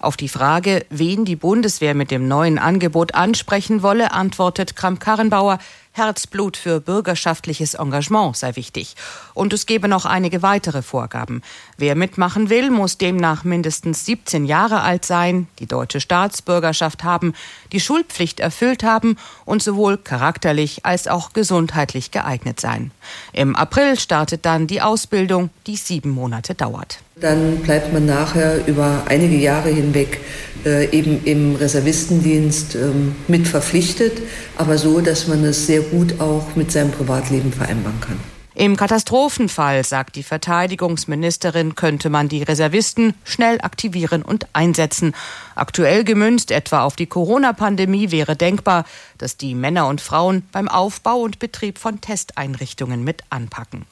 Auf 0.00 0.16
die 0.16 0.28
Frage, 0.28 0.86
wen 0.88 1.24
die 1.24 1.34
Bundeswehr 1.34 1.94
mit 1.94 2.12
dem 2.12 2.28
neuen 2.28 2.58
Angebot 2.58 3.14
ansprechen 3.14 3.82
wolle, 3.82 4.12
antwortet 4.12 4.76
Kramp-Karrenbauer, 4.76 5.58
Herzblut 5.92 6.56
für 6.56 6.80
bürgerschaftliches 6.80 7.74
Engagement 7.74 8.36
sei 8.36 8.54
wichtig. 8.54 8.94
Und 9.34 9.52
es 9.52 9.66
gebe 9.66 9.88
noch 9.88 10.04
einige 10.04 10.40
weitere 10.42 10.82
Vorgaben. 10.82 11.42
Wer 11.76 11.96
mitmachen 11.96 12.48
will, 12.48 12.70
muss 12.70 12.96
demnach 12.96 13.42
mindestens 13.42 14.06
17 14.06 14.44
Jahre 14.44 14.82
alt 14.82 15.04
sein, 15.04 15.48
die 15.58 15.66
deutsche 15.66 16.00
Staatsbürgerschaft 16.00 17.02
haben, 17.02 17.34
die 17.72 17.80
Schulpflicht 17.80 18.38
erfüllt 18.38 18.84
haben 18.84 19.16
und 19.44 19.62
sowohl 19.62 19.98
charakterlich 19.98 20.86
als 20.86 21.08
auch 21.08 21.32
gesundheitlich 21.32 22.12
geeignet 22.12 22.60
sein. 22.60 22.92
Im 23.32 23.56
April 23.56 23.98
startet 23.98 24.46
dann 24.46 24.68
die 24.68 24.82
Ausbildung, 24.82 25.50
die 25.66 25.76
sieben 25.76 26.10
Monate 26.10 26.54
dauert. 26.54 27.00
Dann 27.20 27.58
bleibt 27.58 27.92
man 27.92 28.06
nachher 28.06 28.66
über 28.66 29.04
einige 29.08 29.36
Jahre 29.36 29.68
hinweg 29.68 30.20
äh, 30.64 30.90
eben 30.90 31.24
im 31.24 31.54
Reservistendienst 31.56 32.74
ähm, 32.74 33.14
mit 33.28 33.46
verpflichtet, 33.46 34.22
aber 34.56 34.78
so, 34.78 35.00
dass 35.00 35.26
man 35.26 35.44
es 35.44 35.66
sehr 35.66 35.80
gut 35.80 36.20
auch 36.20 36.56
mit 36.56 36.72
seinem 36.72 36.90
Privatleben 36.90 37.52
vereinbaren 37.52 38.00
kann. 38.00 38.20
Im 38.54 38.76
Katastrophenfall, 38.76 39.84
sagt 39.84 40.16
die 40.16 40.22
Verteidigungsministerin, 40.22 41.76
könnte 41.76 42.10
man 42.10 42.28
die 42.28 42.42
Reservisten 42.42 43.14
schnell 43.24 43.58
aktivieren 43.62 44.22
und 44.22 44.48
einsetzen. 44.52 45.14
Aktuell 45.54 46.04
gemünzt 46.04 46.50
etwa 46.50 46.82
auf 46.82 46.96
die 46.96 47.06
Corona-Pandemie 47.06 48.10
wäre 48.10 48.36
denkbar, 48.36 48.84
dass 49.16 49.36
die 49.36 49.54
Männer 49.54 49.86
und 49.86 50.02
Frauen 50.02 50.42
beim 50.52 50.68
Aufbau 50.68 51.20
und 51.20 51.38
Betrieb 51.38 51.78
von 51.78 52.00
Testeinrichtungen 52.00 53.02
mit 53.02 53.22
anpacken. 53.30 53.86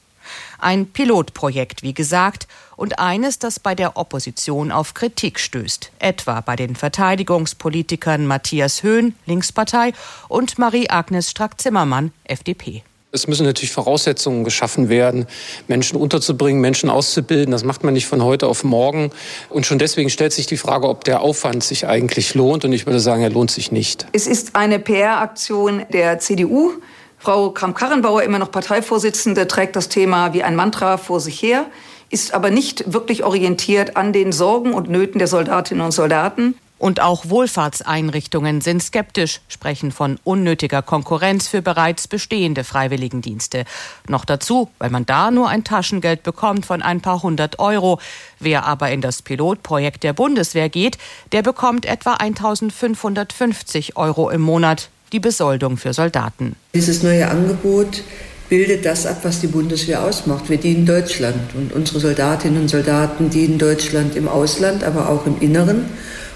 Ein 0.59 0.87
Pilotprojekt, 0.87 1.83
wie 1.83 1.95
gesagt, 1.95 2.49
und 2.77 2.99
eines, 2.99 3.39
das 3.39 3.59
bei 3.59 3.75
der 3.75 3.97
Opposition 3.97 4.71
auf 4.71 4.95
Kritik 4.95 5.41
stößt, 5.41 5.91
etwa 5.99 6.41
bei 6.41 6.57
den 6.57 6.77
Verteidigungspolitikern 6.77 8.27
Matthias 8.27 8.83
Höhn, 8.83 9.15
Linkspartei, 9.27 9.93
und 10.29 10.59
Marie-Agnes 10.59 11.31
Strack-Zimmermann, 11.31 12.13
FDP. 12.25 12.83
Es 13.11 13.27
müssen 13.27 13.47
natürlich 13.47 13.73
Voraussetzungen 13.73 14.45
geschaffen 14.45 14.91
werden, 14.91 15.27
Menschen 15.67 15.99
unterzubringen, 15.99 16.61
Menschen 16.61 16.91
auszubilden. 16.91 17.53
Das 17.53 17.65
macht 17.65 17.83
man 17.83 17.95
nicht 17.95 18.07
von 18.07 18.23
heute 18.23 18.47
auf 18.47 18.65
morgen. 18.65 19.11
Und 19.49 19.65
schon 19.65 19.79
deswegen 19.79 20.11
stellt 20.11 20.35
sich 20.35 20.47
die 20.47 20.59
Frage, 20.59 20.87
ob 20.87 21.05
der 21.05 21.23
Aufwand 21.23 21.65
sich 21.65 21.87
eigentlich 21.87 22.35
lohnt. 22.35 22.67
Und 22.67 22.75
ich 22.75 22.85
würde 22.85 23.01
sagen, 23.01 23.23
er 23.23 23.31
lohnt 23.31 23.51
sich 23.51 23.73
nicht. 23.73 24.07
Es 24.13 24.27
ist 24.27 24.57
eine 24.57 24.79
PR-Aktion 24.79 25.87
der 25.91 26.19
CDU. 26.19 26.73
Frau 27.19 27.51
Kramp-Karrenbauer, 27.51 28.23
immer 28.23 28.39
noch 28.39 28.51
Parteivorsitzende, 28.51 29.49
trägt 29.49 29.77
das 29.77 29.89
Thema 29.89 30.33
wie 30.33 30.43
ein 30.43 30.57
Mantra 30.57 30.97
vor 30.99 31.21
sich 31.21 31.43
her, 31.43 31.67
ist 32.11 32.33
aber 32.33 32.51
nicht 32.51 32.93
wirklich 32.93 33.25
orientiert 33.25 33.97
an 33.97 34.13
den 34.13 34.33
Sorgen 34.33 34.73
und 34.73 34.89
Nöten 34.89 35.19
der 35.19 35.29
Soldatinnen 35.29 35.85
und 35.85 35.93
Soldaten. 35.93 36.55
Und 36.79 37.01
auch 37.01 37.29
Wohlfahrtseinrichtungen 37.29 38.61
sind 38.61 38.81
skeptisch, 38.83 39.41
sprechen 39.49 39.91
von 39.91 40.21
unnötiger 40.23 40.81
Konkurrenz 40.81 41.49
für 41.49 41.61
bereits 41.61 42.07
bestehende 42.07 42.63
Freiwilligendienste. 42.63 43.65
Noch 44.07 44.25
dazu, 44.25 44.71
weil 44.79 44.91
man 44.91 45.05
da 45.05 45.33
nur 45.33 45.49
ein 45.49 45.65
Taschengeld 45.65 46.23
bekommt 46.23 46.67
von 46.67 46.81
ein 46.81 47.01
paar 47.01 47.23
hundert 47.23 47.59
Euro. 47.59 47.99
Wer 48.39 48.65
aber 48.65 48.93
in 48.93 49.01
das 49.01 49.23
Pilotprojekt 49.23 50.05
der 50.05 50.13
Bundeswehr 50.13 50.69
geht, 50.69 50.99
der 51.33 51.43
bekommt 51.43 51.85
etwa 51.85 52.15
1550 52.15 53.97
Euro 53.97 54.31
im 54.31 54.41
Monat 54.41 54.89
die 55.13 55.21
Besoldung 55.21 55.77
für 55.77 55.93
Soldaten. 55.93 56.57
Dieses 56.75 57.03
neue 57.03 57.29
Angebot 57.29 58.03
bildet 58.49 58.85
das 58.85 59.07
ab, 59.07 59.19
was 59.23 59.41
die 59.41 59.47
Bundeswehr 59.47 60.03
ausmacht. 60.03 60.49
Wir 60.49 60.59
dienen 60.59 60.87
Deutschland 60.87 61.55
und 61.55 61.73
unsere 61.73 62.01
Soldatinnen 62.01 62.63
und 62.63 62.69
Soldaten 62.69 63.31
dienen 63.31 63.59
Deutschland 63.59 64.17
im 64.17 64.29
Ausland, 64.29 64.85
aber 64.85 65.09
auch 65.09 65.27
im 65.27 65.41
Inneren. 65.41 65.87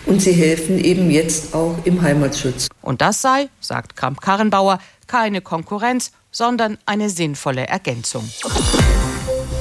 Und 0.05 0.21
sie 0.21 0.33
helfen 0.33 0.83
eben 0.83 1.11
jetzt 1.11 1.55
auch 1.55 1.77
im 1.85 2.03
Heimatschutz. 2.03 2.69
Und 2.83 3.01
das 3.01 3.23
sei, 3.23 3.49
sagt 3.61 3.97
Kramp-Karrenbauer, 3.97 4.79
keine 5.07 5.41
Konkurrenz, 5.41 6.11
sondern 6.33 6.79
eine 6.87 7.09
sinnvolle 7.09 7.69
Ergänzung. 7.69 8.29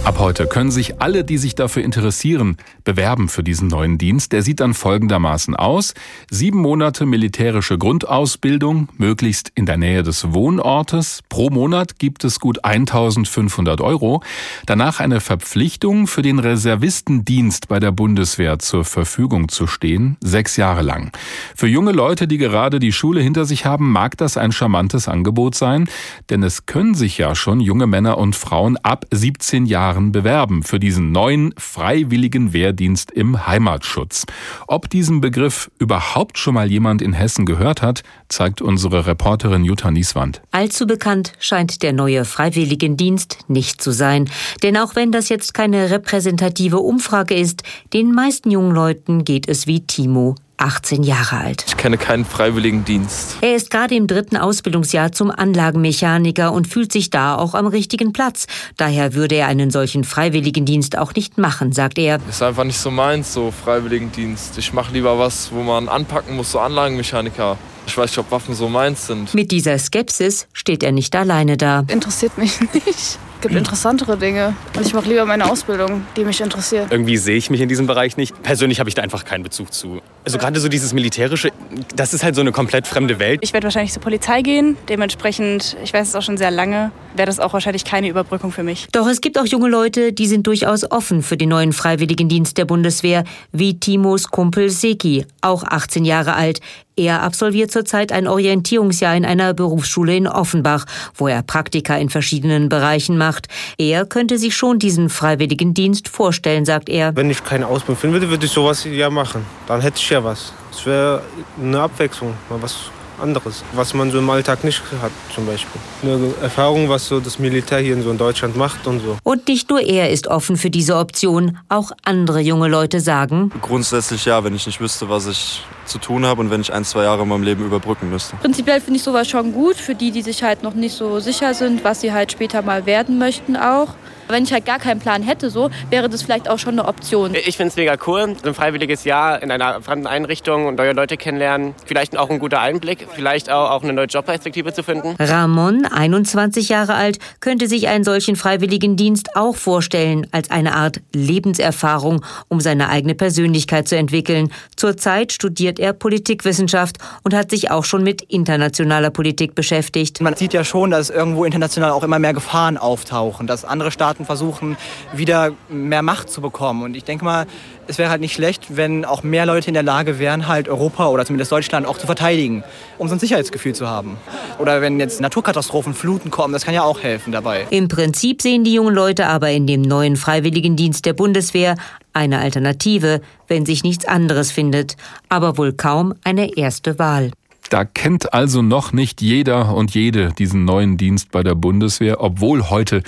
Ab 0.04 0.18
heute 0.18 0.48
können 0.48 0.72
sich 0.72 1.00
alle, 1.00 1.24
die 1.24 1.38
sich 1.38 1.54
dafür 1.54 1.84
interessieren, 1.84 2.58
bewerben 2.84 3.30
für 3.30 3.44
diesen 3.44 3.68
neuen 3.68 4.00
Dienst. 4.00 4.32
Der 4.32 4.42
sieht 4.42 4.60
dann 4.60 4.74
folgendermaßen 4.74 5.56
aus. 5.56 5.94
Sieben 6.28 6.58
Monate 6.58 7.06
militärische 7.06 7.78
Grundausbildung, 7.78 8.90
möglichst 8.98 9.52
in 9.54 9.68
der 9.68 9.78
Nähe 9.78 10.02
des 10.02 10.34
Wohnortes. 10.34 11.22
Pro 11.30 11.52
Monat 11.52 12.00
gibt 12.00 12.24
es 12.24 12.40
gut 12.40 12.66
1500 12.66 13.80
Euro. 13.80 14.24
Danach 14.66 15.00
eine 15.00 15.20
Verpflichtung 15.20 16.08
für 16.08 16.24
den 16.24 16.40
Reservistendienst 16.40 17.68
bei 17.68 17.80
der 17.80 17.92
Bundeswehr 17.92 18.58
zur 18.58 18.86
Verfügung 18.86 19.50
zu 19.50 19.68
stehen. 19.68 20.18
Sechs 20.20 20.58
Jahre 20.58 20.82
lang. 20.82 21.12
Für 21.56 21.68
junge 21.68 21.92
Leute, 21.92 22.28
die 22.28 22.40
gerade 22.40 22.80
die 22.80 22.92
Schule 22.92 23.22
hinter 23.22 23.46
sich 23.46 23.68
haben, 23.68 23.92
mag 23.92 24.18
das 24.18 24.36
ein 24.36 24.52
charmantes 24.52 25.08
Angebot 25.08 25.54
sein. 25.54 25.88
Denn 26.32 26.42
es 26.42 26.66
können 26.66 26.96
sich 26.96 27.20
ja 27.20 27.36
schon 27.36 27.60
junge 27.60 27.86
Männer 27.86 28.18
und 28.18 28.36
Frauen 28.36 28.78
ab 28.78 29.06
17 29.12 29.68
Jahren 29.68 29.91
Jahren 29.92 30.14
bewerben 30.14 30.64
für 30.64 30.80
diesen 30.80 31.12
neuen 31.12 31.54
freiwilligen 31.58 32.54
Wehrdienst 32.54 33.12
im 33.12 33.46
Heimatschutz. 33.46 34.26
Ob 34.68 34.90
diesen 34.90 35.20
Begriff 35.20 35.70
überhaupt 35.80 36.38
schon 36.38 36.54
mal 36.54 36.72
jemand 36.72 37.02
in 37.02 37.12
Hessen 37.12 37.46
gehört 37.46 37.82
hat, 37.82 38.04
zeigt 38.30 38.62
unsere 38.62 39.06
Reporterin 39.06 39.66
Jutta 39.66 39.92
Nieswand. 39.92 40.42
Allzu 40.52 40.88
bekannt 40.88 41.34
scheint 41.40 41.84
der 41.84 41.92
neue 41.92 42.24
Freiwilligendienst 42.24 43.40
nicht 43.50 43.82
zu 43.82 43.92
sein. 43.92 44.30
Denn 44.64 44.78
auch 44.78 44.96
wenn 44.96 45.12
das 45.12 45.28
jetzt 45.28 45.54
keine 45.54 45.92
repräsentative 45.92 46.80
Umfrage 46.80 47.36
ist, 47.36 47.64
den 47.92 48.14
meisten 48.14 48.50
jungen 48.50 48.74
Leuten 48.74 49.26
geht 49.26 49.50
es 49.50 49.68
wie 49.68 49.82
Timo 49.86 50.36
18 50.62 51.02
Jahre 51.02 51.38
alt. 51.38 51.66
Ich 51.68 51.76
kenne 51.76 51.98
keinen 51.98 52.24
Freiwilligendienst. 52.24 53.38
Er 53.42 53.56
ist 53.56 53.72
gerade 53.72 53.96
im 53.96 54.06
dritten 54.06 54.38
Ausbildungsjahr 54.38 55.12
zum 55.12 55.32
Anlagenmechaniker 55.32 56.54
und 56.54 56.68
fühlt 56.68 56.92
sich 56.92 57.10
da 57.10 57.36
auch 57.36 57.56
am 57.56 57.66
richtigen 57.66 58.14
Platz. 58.14 58.46
Daher 58.78 59.16
würde 59.16 59.36
er 59.36 59.48
einen 59.48 59.72
solchen 59.72 60.04
Freiwilligendienst 60.04 60.98
auch 60.98 61.16
nicht 61.16 61.40
machen, 61.40 61.72
sagt 61.72 61.98
er. 61.98 62.20
Ist 62.30 62.44
einfach 62.44 62.64
nicht 62.64 62.78
so 62.78 62.92
meins, 62.92 63.34
so 63.34 63.52
Freiwilligendienst. 63.52 64.58
Ich 64.60 64.72
mache 64.72 64.94
lieber 64.94 65.18
was, 65.18 65.52
wo 65.52 65.64
man 65.64 65.90
anpacken 65.90 66.36
muss, 66.36 66.52
so 66.52 66.60
Anlagenmechaniker. 66.60 67.58
Ich 67.92 67.98
weiß 67.98 68.12
nicht, 68.12 68.20
ob 68.20 68.32
Waffen 68.32 68.56
so 68.56 68.70
meins 68.70 69.08
sind. 69.08 69.34
Mit 69.34 69.52
dieser 69.52 69.78
Skepsis 69.78 70.48
steht 70.54 70.82
er 70.82 70.94
nicht 70.94 71.14
alleine 71.14 71.58
da. 71.58 71.84
Interessiert 71.90 72.38
mich 72.38 72.58
nicht. 72.74 72.88
Es 72.88 73.20
gibt 73.42 73.54
interessantere 73.56 74.18
Dinge. 74.18 74.56
Und 74.78 74.86
ich 74.86 74.94
mache 74.94 75.10
lieber 75.10 75.26
meine 75.26 75.52
Ausbildung, 75.52 76.06
die 76.16 76.24
mich 76.24 76.40
interessiert. 76.40 76.90
Irgendwie 76.92 77.18
sehe 77.18 77.36
ich 77.36 77.50
mich 77.50 77.60
in 77.60 77.68
diesem 77.68 77.88
Bereich 77.88 78.16
nicht. 78.16 78.42
Persönlich 78.44 78.80
habe 78.80 78.88
ich 78.88 78.94
da 78.96 79.02
einfach 79.02 79.26
keinen 79.26 79.44
Bezug 79.44 79.74
zu. 79.74 80.00
Also 80.24 80.38
gerade 80.38 80.60
so 80.60 80.70
dieses 80.70 80.94
Militärische, 80.94 81.50
das 81.96 82.14
ist 82.14 82.24
halt 82.24 82.36
so 82.36 82.42
eine 82.42 82.52
komplett 82.52 82.86
fremde 82.88 83.18
Welt. 83.20 83.40
Ich 83.44 83.52
werde 83.52 83.66
wahrscheinlich 83.66 83.92
zur 83.92 84.02
Polizei 84.04 84.42
gehen. 84.44 84.78
Dementsprechend, 84.88 85.76
ich 85.84 85.92
weiß 85.92 86.10
es 86.10 86.16
auch 86.16 86.22
schon 86.22 86.38
sehr 86.38 86.52
lange, 86.52 86.92
wäre 87.16 87.26
das 87.26 87.40
auch 87.40 87.52
wahrscheinlich 87.52 87.84
keine 87.84 88.08
Überbrückung 88.08 88.52
für 88.52 88.64
mich. 88.64 88.88
Doch 88.92 89.08
es 89.08 89.20
gibt 89.20 89.40
auch 89.40 89.48
junge 89.48 89.68
Leute, 89.70 90.14
die 90.14 90.28
sind 90.28 90.46
durchaus 90.46 90.90
offen 90.90 91.24
für 91.24 91.36
den 91.36 91.50
neuen 91.50 91.74
Freiwilligendienst 91.74 92.58
der 92.60 92.66
Bundeswehr, 92.66 93.24
wie 93.52 93.80
Timos 93.80 94.30
Kumpel 94.30 94.70
Seki, 94.70 95.26
auch 95.42 95.64
18 95.64 96.06
Jahre 96.06 96.36
alt. 96.36 96.60
Er 96.96 97.22
absolviert 97.24 97.72
zurzeit 97.72 98.12
ein 98.12 98.28
Orientierungsjahr 98.28 99.16
in 99.16 99.26
einer 99.26 99.54
Berufsschule 99.54 100.16
in 100.16 100.28
Offenbach, 100.28 100.86
wo 101.16 101.28
er 101.28 101.42
Praktika 101.42 101.96
in 101.98 102.10
verschiedenen 102.10 102.70
Bereichen 102.70 103.18
macht. 103.18 103.48
Er 103.78 104.06
könnte 104.06 104.38
sich 104.38 104.56
schon 104.56 104.78
diesen 104.78 105.10
Freiwilligendienst 105.10 106.10
vorstellen, 106.10 106.66
sagt 106.66 106.90
er. 106.90 107.16
Wenn 107.16 107.30
ich 107.30 107.44
keine 107.44 107.68
Ausbildung 107.68 107.98
finden 107.98 108.14
würde, 108.16 108.30
würde 108.30 108.46
ich 108.46 108.52
sowas 108.52 108.84
ja 108.84 109.10
machen. 109.10 109.46
Dann 109.68 109.82
hätte 109.82 109.98
ich 109.98 110.10
ja 110.10 110.24
was. 110.24 110.54
Es 110.72 110.86
wäre 110.86 111.22
eine 111.62 111.82
Abwechslung, 111.82 112.34
mal 112.50 112.62
was 112.62 112.92
anderes, 113.22 113.64
was 113.74 113.94
man 113.94 114.12
so 114.12 114.20
im 114.20 114.30
Alltag 114.30 114.64
nicht 114.64 114.82
hat 115.02 115.12
zum 115.34 115.46
Beispiel. 115.46 115.80
Eine 116.04 116.34
Erfahrung, 116.42 116.90
was 116.90 117.08
so 117.08 117.20
das 117.20 117.40
Militär 117.40 117.80
hier 117.80 117.94
in, 117.94 118.04
so 118.04 118.12
in 118.12 118.18
Deutschland 118.18 118.56
macht 118.56 118.88
und 118.88 119.00
so. 119.00 119.18
Und 119.24 119.48
nicht 119.48 119.70
nur 119.70 119.82
er 119.82 120.10
ist 120.10 120.28
offen 120.28 120.58
für 120.58 120.70
diese 120.70 120.98
Option, 120.98 121.58
auch 121.70 121.92
andere 122.04 122.40
junge 122.40 122.68
Leute 122.68 123.00
sagen. 123.00 123.52
Grundsätzlich 123.62 124.26
ja, 124.26 124.44
wenn 124.44 124.56
ich 124.56 124.66
nicht 124.66 124.82
wüsste, 124.82 125.10
was 125.10 125.28
ich 125.28 125.64
zu 125.86 125.98
tun 125.98 126.26
habe 126.26 126.42
und 126.42 126.50
wenn 126.50 126.62
ich 126.62 126.74
ein, 126.74 126.86
zwei 126.86 127.04
Jahre 127.04 127.24
in 127.24 127.30
meinem 127.30 127.44
Leben 127.44 127.66
überbrücken 127.66 128.10
müsste. 128.10 128.36
Prinzipiell 128.38 128.82
finde 128.82 128.98
ich 128.98 129.04
sowas 129.04 129.28
schon 129.28 129.54
gut 129.54 129.76
für 129.76 129.96
die, 129.96 130.12
die 130.12 130.22
sich 130.22 130.44
halt 130.44 130.64
noch 130.64 130.74
nicht 130.74 130.96
so 130.96 131.20
sicher 131.20 131.54
sind, 131.54 131.84
was 131.84 132.02
sie 132.02 132.12
halt 132.14 132.32
später 132.32 132.62
mal 132.62 132.86
werden 132.86 133.18
möchten 133.18 133.56
auch. 133.56 133.96
Wenn 134.32 134.44
ich 134.44 134.54
halt 134.54 134.66
gar 134.66 134.80
keinen 134.80 135.00
Plan 135.00 135.24
hätte, 135.24 135.50
so 135.50 135.70
wäre 135.90 136.10
das 136.10 136.22
vielleicht 136.22 136.50
auch 136.50 136.58
schon 136.58 136.80
eine 136.80 136.88
Option. 136.88 137.36
Ich 137.36 137.58
finde 137.58 137.70
es 137.70 137.76
mega 137.76 137.96
cool. 138.08 138.36
Ein 138.44 138.54
freiwilliges 138.54 139.04
Jahr 139.04 139.42
in 139.42 139.52
einer 139.52 139.82
fremden 139.82 140.08
Einrichtung 140.08 140.68
und 140.68 140.76
neue 140.76 140.94
Leute 140.94 141.18
kennenlernen. 141.18 141.76
Vielleicht 141.86 142.18
auch 142.18 142.30
ein 142.30 142.40
guter 142.40 142.62
Einblick, 142.62 143.08
vielleicht 143.14 143.50
auch, 143.50 143.84
eine 143.84 143.94
neue 143.94 144.06
Jobperspektive 144.06 144.74
zu 144.74 144.84
finden. 144.84 145.16
Ramon, 145.20 145.86
21 145.86 146.70
Jahre 146.70 146.94
alt, 146.96 147.20
könnte 147.40 147.68
sich 147.68 147.88
einen 147.88 148.04
solchen 148.04 148.36
freiwilligen 148.36 148.96
Dienst 148.96 149.36
auch 149.36 149.56
vorstellen 149.56 150.28
als 150.32 150.50
eine 150.52 150.76
Art 150.76 151.02
Lebenserfahrung, 151.14 152.24
um 152.48 152.60
seine 152.62 152.90
eigene 152.90 153.16
Persönlichkeit 153.16 153.88
zu 153.88 153.98
entwickeln. 153.98 154.52
Zurzeit 154.76 155.32
studiert 155.32 155.80
er 155.80 155.94
Politikwissenschaft 155.94 156.98
und 157.24 157.34
hat 157.34 157.50
sich 157.52 157.72
auch 157.72 157.84
schon 157.84 158.04
mit 158.04 158.22
internationaler 158.22 159.10
Politik 159.10 159.56
beschäftigt. 159.56 160.22
Man 160.22 160.36
sieht 160.36 160.54
ja 160.54 160.64
schon, 160.64 160.92
dass 160.92 161.10
irgendwo 161.10 161.46
international 161.46 161.92
auch 161.92 162.04
immer 162.04 162.20
mehr 162.20 162.34
Gefahren 162.34 162.78
auftauchen, 162.78 163.48
dass 163.48 163.66
andere 163.66 163.92
Staaten 163.92 164.21
Staaten 164.22 164.26
versuchen, 164.26 164.78
wieder 165.14 165.52
mehr 165.70 166.02
Macht 166.02 166.30
zu 166.30 166.42
bekommen. 166.42 166.84
Und 166.84 166.96
ich 166.96 167.04
denke 167.04 167.26
mal, 167.26 167.46
es 167.88 167.98
wäre 167.98 168.10
halt 168.10 168.22
nicht 168.22 168.34
schlecht, 168.34 168.78
wenn 168.78 169.06
auch 169.06 169.24
mehr 169.24 169.46
Leute 169.46 169.68
in 169.68 169.74
der 169.74 169.84
Lage 169.84 170.20
wären, 170.20 170.48
halt 170.48 170.70
Europa 170.70 171.08
oder 171.08 171.26
zumindest 171.26 171.52
Deutschland 171.52 171.86
auch 171.86 171.98
zu 171.98 172.06
verteidigen, 172.06 172.64
um 172.98 173.08
so 173.08 173.16
ein 173.16 173.20
Sicherheitsgefühl 173.20 173.74
zu 173.74 173.88
haben. 173.88 174.18
Oder 174.60 174.82
wenn 174.82 175.00
jetzt 175.00 175.20
Naturkatastrophen, 175.22 175.94
Fluten 175.94 176.32
kommen, 176.32 176.54
das 176.54 176.66
kann 176.66 176.74
ja 176.74 176.84
auch 176.84 177.02
helfen 177.02 177.32
dabei. 177.32 177.68
Im 177.70 177.88
Prinzip 177.88 178.42
sehen 178.42 178.64
die 178.64 178.74
jungen 178.74 178.96
Leute 178.96 179.28
aber 179.28 179.50
in 179.50 179.68
dem 179.68 179.82
neuen 179.82 180.16
Freiwilligendienst 180.16 181.06
der 181.06 181.14
Bundeswehr 181.14 181.76
eine 182.14 182.40
Alternative, 182.40 183.22
wenn 183.48 183.66
sich 183.66 183.84
nichts 183.84 184.06
anderes 184.06 184.52
findet, 184.52 184.96
aber 185.30 185.58
wohl 185.58 185.74
kaum 185.74 186.14
eine 186.24 186.58
erste 186.58 187.00
Wahl. 187.00 187.32
Da 187.70 187.86
kennt 187.86 188.34
also 188.34 188.62
noch 188.62 188.92
nicht 188.92 189.22
jeder 189.22 189.74
und 189.74 189.94
jede 189.94 190.34
diesen 190.38 190.66
neuen 190.66 190.98
Dienst 190.98 191.32
bei 191.32 191.42
der 191.42 191.56
Bundeswehr, 191.56 192.20
obwohl 192.20 192.70
heute 192.70 193.02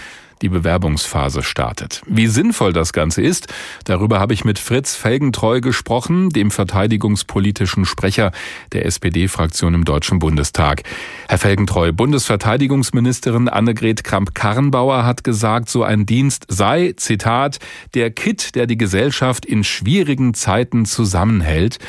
die 0.43 0.49
Bewerbungsphase 0.49 1.41
startet. 1.41 2.01
Wie 2.05 2.27
sinnvoll 2.27 2.73
das 2.73 2.93
Ganze 2.93 3.21
ist, 3.21 3.47
darüber 3.85 4.19
habe 4.19 4.33
ich 4.33 4.43
mit 4.43 4.59
Fritz 4.59 4.95
Felgentreu 4.95 5.61
gesprochen, 5.61 6.29
dem 6.29 6.51
verteidigungspolitischen 6.51 7.85
Sprecher 7.85 8.31
der 8.73 8.85
SPD-Fraktion 8.85 9.73
im 9.73 9.85
Deutschen 9.85 10.19
Bundestag. 10.19 10.83
Herr 11.29 11.37
Felgentreu, 11.37 11.93
Bundesverteidigungsministerin 11.93 13.47
Annegret 13.47 14.03
Kramp-Karrenbauer 14.03 15.05
hat 15.05 15.23
gesagt, 15.23 15.69
so 15.69 15.83
ein 15.83 16.05
Dienst 16.05 16.45
sei, 16.49 16.93
Zitat, 16.97 17.59
der 17.93 18.11
Kit, 18.11 18.55
der 18.55 18.67
die 18.67 18.77
Gesellschaft 18.77 19.45
in 19.45 19.63
schwierigen 19.63 20.33
Zeiten 20.33 20.85
zusammenhält. 20.85 21.79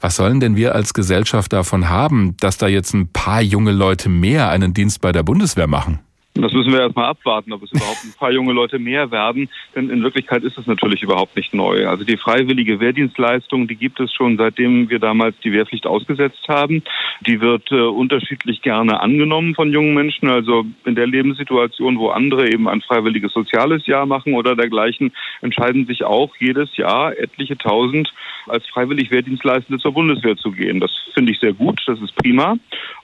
Was 0.00 0.14
sollen 0.14 0.38
denn 0.38 0.54
wir 0.54 0.76
als 0.76 0.94
Gesellschaft 0.94 1.52
davon 1.52 1.88
haben, 1.88 2.36
dass 2.38 2.56
da 2.56 2.68
jetzt 2.68 2.94
ein 2.94 3.08
paar 3.08 3.42
junge 3.42 3.72
Leute 3.72 4.08
mehr 4.08 4.50
einen 4.50 4.74
Dienst 4.74 5.00
bei 5.00 5.10
der 5.10 5.24
Bundeswehr 5.24 5.66
machen? 5.66 6.05
Das 6.42 6.52
müssen 6.52 6.72
wir 6.72 6.80
erstmal 6.80 7.06
abwarten, 7.06 7.52
ob 7.52 7.62
es 7.62 7.72
überhaupt 7.72 8.04
ein 8.04 8.12
paar 8.18 8.30
junge 8.30 8.52
Leute 8.52 8.78
mehr 8.78 9.10
werden. 9.10 9.48
Denn 9.74 9.90
in 9.90 10.02
Wirklichkeit 10.02 10.42
ist 10.44 10.58
es 10.58 10.66
natürlich 10.66 11.02
überhaupt 11.02 11.34
nicht 11.36 11.54
neu. 11.54 11.88
Also 11.88 12.04
die 12.04 12.16
freiwillige 12.16 12.78
Wehrdienstleistung, 12.78 13.66
die 13.68 13.76
gibt 13.76 14.00
es 14.00 14.12
schon 14.12 14.36
seitdem 14.36 14.90
wir 14.90 14.98
damals 14.98 15.36
die 15.42 15.52
Wehrpflicht 15.52 15.86
ausgesetzt 15.86 16.46
haben. 16.48 16.82
Die 17.26 17.40
wird 17.40 17.70
äh, 17.72 17.80
unterschiedlich 17.80 18.60
gerne 18.62 19.00
angenommen 19.00 19.54
von 19.54 19.72
jungen 19.72 19.94
Menschen. 19.94 20.28
Also 20.28 20.66
in 20.84 20.94
der 20.94 21.06
Lebenssituation, 21.06 21.98
wo 21.98 22.08
andere 22.08 22.50
eben 22.50 22.68
ein 22.68 22.82
freiwilliges 22.82 23.32
soziales 23.32 23.86
Jahr 23.86 24.06
machen 24.06 24.34
oder 24.34 24.54
dergleichen, 24.54 25.12
entscheiden 25.40 25.86
sich 25.86 26.04
auch 26.04 26.34
jedes 26.38 26.76
Jahr 26.76 27.16
etliche 27.18 27.56
tausend 27.56 28.12
als 28.46 28.66
freiwillig 28.66 29.10
Wehrdienstleistende 29.10 29.80
zur 29.80 29.92
Bundeswehr 29.92 30.36
zu 30.36 30.50
gehen. 30.50 30.80
Das 30.80 30.90
finde 31.14 31.32
ich 31.32 31.40
sehr 31.40 31.52
gut. 31.52 31.82
Das 31.86 32.00
ist 32.00 32.14
prima. 32.14 32.56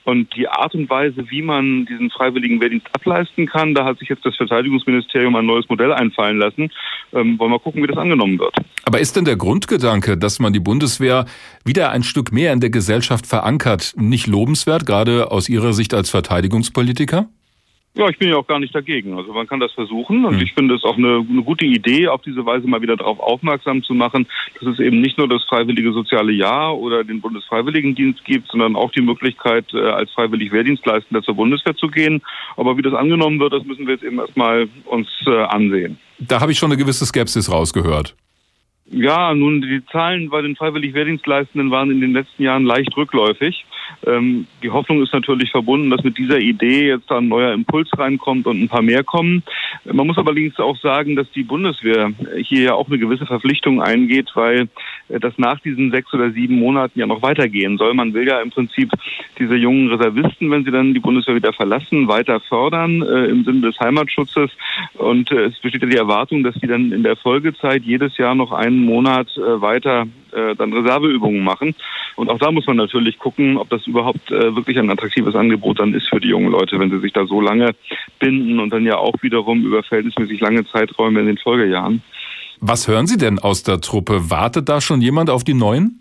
Und 0.05 0.35
die 0.37 0.49
Art 0.49 0.75
und 0.75 0.91
Weise, 0.91 1.31
wie 1.31 1.43
man 1.43 1.87
diesen 1.87 2.11
freiwilligen 2.11 2.61
Wehrdienst 2.61 2.93
ableisten 3.23 3.47
kann, 3.47 3.75
da 3.75 3.85
hat 3.85 3.99
sich 3.99 4.09
jetzt 4.09 4.25
das 4.25 4.37
Verteidigungsministerium 4.37 5.35
ein 5.37 5.47
neues 5.47 5.69
Modell 5.69 5.93
einfallen 5.93 6.39
lassen. 6.39 6.71
Ähm, 7.13 7.39
wollen 7.39 7.53
wir 7.53 7.59
gucken, 7.59 7.83
wie 7.83 7.87
das 7.87 7.97
angenommen 7.97 8.39
wird. 8.39 8.55
Aber 8.85 9.01
ist 9.01 9.17
denn 9.17 9.25
der 9.25 9.37
Grundgedanke, 9.37 10.17
dass 10.17 10.39
man 10.39 10.53
die 10.53 10.61
Bundeswehr 10.61 11.27
wieder 11.65 11.91
ein 11.91 12.03
Stück 12.03 12.33
mehr 12.33 12.53
in 12.53 12.61
der 12.61 12.71
Gesellschaft 12.71 13.27
verankert, 13.27 13.95
nicht 13.97 14.27
lobenswert, 14.27 14.87
gerade 14.87 15.31
aus 15.31 15.49
Ihrer 15.49 15.73
Sicht 15.73 15.95
als 15.95 16.11
Verteidigungspolitiker? 16.11 17.29
Ja, 17.95 18.09
ich 18.09 18.17
bin 18.17 18.31
ja 18.31 18.37
auch 18.37 18.47
gar 18.47 18.59
nicht 18.59 18.75
dagegen. 18.75 19.19
Also 19.19 19.35
man 19.35 19.47
kann 19.47 19.61
das 19.61 19.73
versuchen 19.73 20.25
und 20.25 20.37
hm. 20.37 20.43
ich 20.43 20.55
finde 20.55 20.75
es 20.75 20.83
auch 20.83 20.97
eine, 20.97 21.27
eine, 21.29 21.43
gute 21.43 21.67
Idee, 21.67 22.09
auf 22.09 22.23
diese 22.23 22.47
Weise 22.47 22.67
mal 22.67 22.81
wieder 22.81 22.97
darauf 22.97 23.21
aufmerksam 23.21 23.83
zu 23.83 23.93
machen, 23.93 24.27
dass 24.59 24.73
es 24.73 24.81
eben 24.81 25.03
nicht 25.03 25.19
nur 25.19 25.29
das 25.29 25.45
freiwillige 25.45 25.93
soziale 25.93 26.33
Jahr 26.33 26.79
oder 26.79 27.05
den 27.05 27.21
Bundesfreiwilligendienst 27.21 28.25
gibt, 28.25 28.49
sondern 28.49 28.77
auch 28.77 28.93
die 28.93 29.03
Möglichkeit, 29.03 29.67
äh, 29.75 29.81
als 29.81 30.11
freiwillig 30.13 30.53
Wehrdienstleistender 30.53 31.23
zur 31.23 31.35
Bundeswehr 31.35 31.77
zu 31.77 31.89
gehen. 31.89 32.23
Aber 32.57 32.79
wie 32.79 32.83
das 32.83 32.95
angenommen 32.95 33.39
wird, 33.41 33.53
das 33.53 33.65
müssen 33.65 33.87
wir 33.87 33.95
jetzt 33.95 34.05
eben 34.05 34.19
erstmal 34.19 34.69
uns 34.87 35.09
äh, 35.27 35.43
ansehen. 35.45 35.99
Da 36.19 36.41
habe 36.41 36.53
ich 36.53 36.59
schon 36.59 36.71
eine 36.73 36.79
gewisse 36.79 37.05
Skepsis 37.05 37.51
rausgehört. 37.51 38.17
Ja, 38.87 39.35
nun, 39.35 39.63
die 39.63 39.83
Zahlen 39.91 40.29
bei 40.31 40.43
den 40.43 40.57
freiwillig 40.57 40.93
Wehrdienstleistenden 40.95 41.71
waren 41.71 41.91
in 41.91 42.01
den 42.01 42.13
letzten 42.13 42.43
Jahren 42.43 42.65
leicht 42.65 42.97
rückläufig. 42.97 43.65
Ähm, 44.07 44.47
die 44.63 44.71
Hoffnung 44.71 45.03
ist 45.03 45.13
natürlich 45.13 45.51
verbunden, 45.51 45.91
dass 45.91 46.03
mit 46.03 46.19
dieser 46.19 46.39
Idee 46.39 46.89
jetzt 46.89 47.11
da 47.11 47.19
ein 47.19 47.29
neuer 47.29 47.53
Impuls 47.53 47.89
reinkommt 47.97 48.47
und 48.47 48.61
ein 48.61 48.69
paar 48.69 48.83
mehr 48.83 49.05
kommen. 49.05 49.43
Man 49.85 50.07
muss 50.07 50.19
allerdings 50.19 50.59
auch 50.59 50.77
sagen, 50.79 51.17
dass 51.17 51.31
die 51.33 51.43
Bundeswehr 51.43 52.13
hier 52.43 52.63
ja 52.63 52.75
auch 52.75 52.89
eine 52.89 52.99
gewisse 52.99 53.27
Verpflichtung 53.27 53.81
eingeht, 53.81 54.31
weil 54.35 54.69
das 55.21 55.37
nach 55.39 55.61
diesen 55.61 55.91
sechs 55.91 56.13
oder 56.15 56.31
sieben 56.31 56.59
Monaten 56.59 56.99
ja 56.99 57.07
noch 57.07 57.23
weitergehen 57.23 57.79
soll. 57.79 57.95
Man 57.95 58.15
will 58.15 58.27
ja 58.27 58.41
im 58.41 58.51
Prinzip 58.51 58.91
diese 59.39 59.57
jungen 59.57 59.89
Reservisten, 59.89 60.51
wenn 60.51 60.65
sie 60.65 60.71
dann 60.71 60.95
die 60.95 61.01
Bundeswehr 61.01 61.35
wieder 61.35 61.53
verlassen, 61.53 62.09
weiter 62.09 62.41
fördern 62.41 63.03
äh, 63.03 63.27
im 63.27 63.45
Sinne 63.45 63.61
des 63.63 63.79
Heimatschutzes. 63.81 64.51
Und 64.95 65.31
äh, 65.31 65.47
es 65.47 65.59
besteht 65.59 65.83
ja 65.83 65.89
die 65.89 65.97
Erwartung, 65.97 66.43
dass 66.43 66.55
die 66.57 66.67
dann 66.67 66.93
in 66.93 67.03
der 67.03 67.17
Folgezeit 67.17 67.83
jedes 67.83 68.17
Jahr 68.19 68.35
noch 68.35 68.53
einen 68.53 68.85
Monat 68.85 69.29
äh, 69.37 69.61
weiter 69.61 70.07
äh, 70.33 70.55
dann 70.57 70.73
Reserveübungen 70.73 71.43
machen. 71.43 71.75
Und 72.17 72.31
auch 72.31 72.39
da 72.39 72.51
muss 72.51 72.67
man 72.67 72.77
natürlich 72.77 73.19
gucken, 73.19 73.57
ob 73.57 73.69
das 73.71 73.87
überhaupt 73.87 74.31
äh, 74.31 74.55
wirklich 74.55 74.79
ein 74.79 74.91
attraktives 74.91 75.35
Angebot 75.35 75.81
dann 75.81 75.95
ist 75.95 76.09
für 76.09 76.21
die 76.21 76.29
jungen 76.29 76.51
Leute, 76.51 76.79
wenn 76.79 76.91
sie 76.91 77.01
sich 77.01 77.13
da 77.13 77.27
so 77.27 77.41
lange 77.41 77.75
binden 78.19 78.61
und 78.61 78.71
dann 78.73 78.85
ja 78.85 78.97
auch 78.97 79.15
wiederum 79.23 79.65
über 79.65 79.83
verhältnismäßig 79.83 80.41
lange 80.41 80.65
Zeiträume 80.67 81.21
in 81.21 81.27
den 81.27 81.39
Folgejahren. 81.39 82.03
Was 82.65 82.87
hören 82.87 83.09
Sie 83.09 83.19
denn 83.19 83.41
aus 83.41 83.65
der 83.65 83.81
Truppe? 83.81 84.31
Wartet 84.31 84.69
da 84.69 84.81
schon 84.81 85.01
jemand 85.01 85.31
auf 85.31 85.43
die 85.43 85.53
Neuen? 85.53 85.99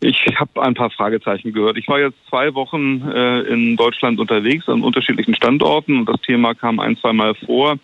Ich 0.00 0.26
habe 0.38 0.62
ein 0.62 0.74
paar 0.74 0.90
Fragezeichen 0.90 1.54
gehört. 1.54 1.78
Ich 1.78 1.88
war 1.88 1.98
jetzt 1.98 2.18
zwei 2.28 2.54
Wochen 2.54 3.00
äh, 3.08 3.40
in 3.40 3.74
Deutschland 3.78 4.20
unterwegs 4.20 4.68
an 4.68 4.82
unterschiedlichen 4.82 5.34
Standorten 5.34 5.96
und 5.96 6.06
das 6.10 6.20
Thema 6.20 6.52
kam 6.52 6.78
ein, 6.78 6.98
zwei 6.98 7.14
Mal 7.14 7.34
vor. 7.34 7.78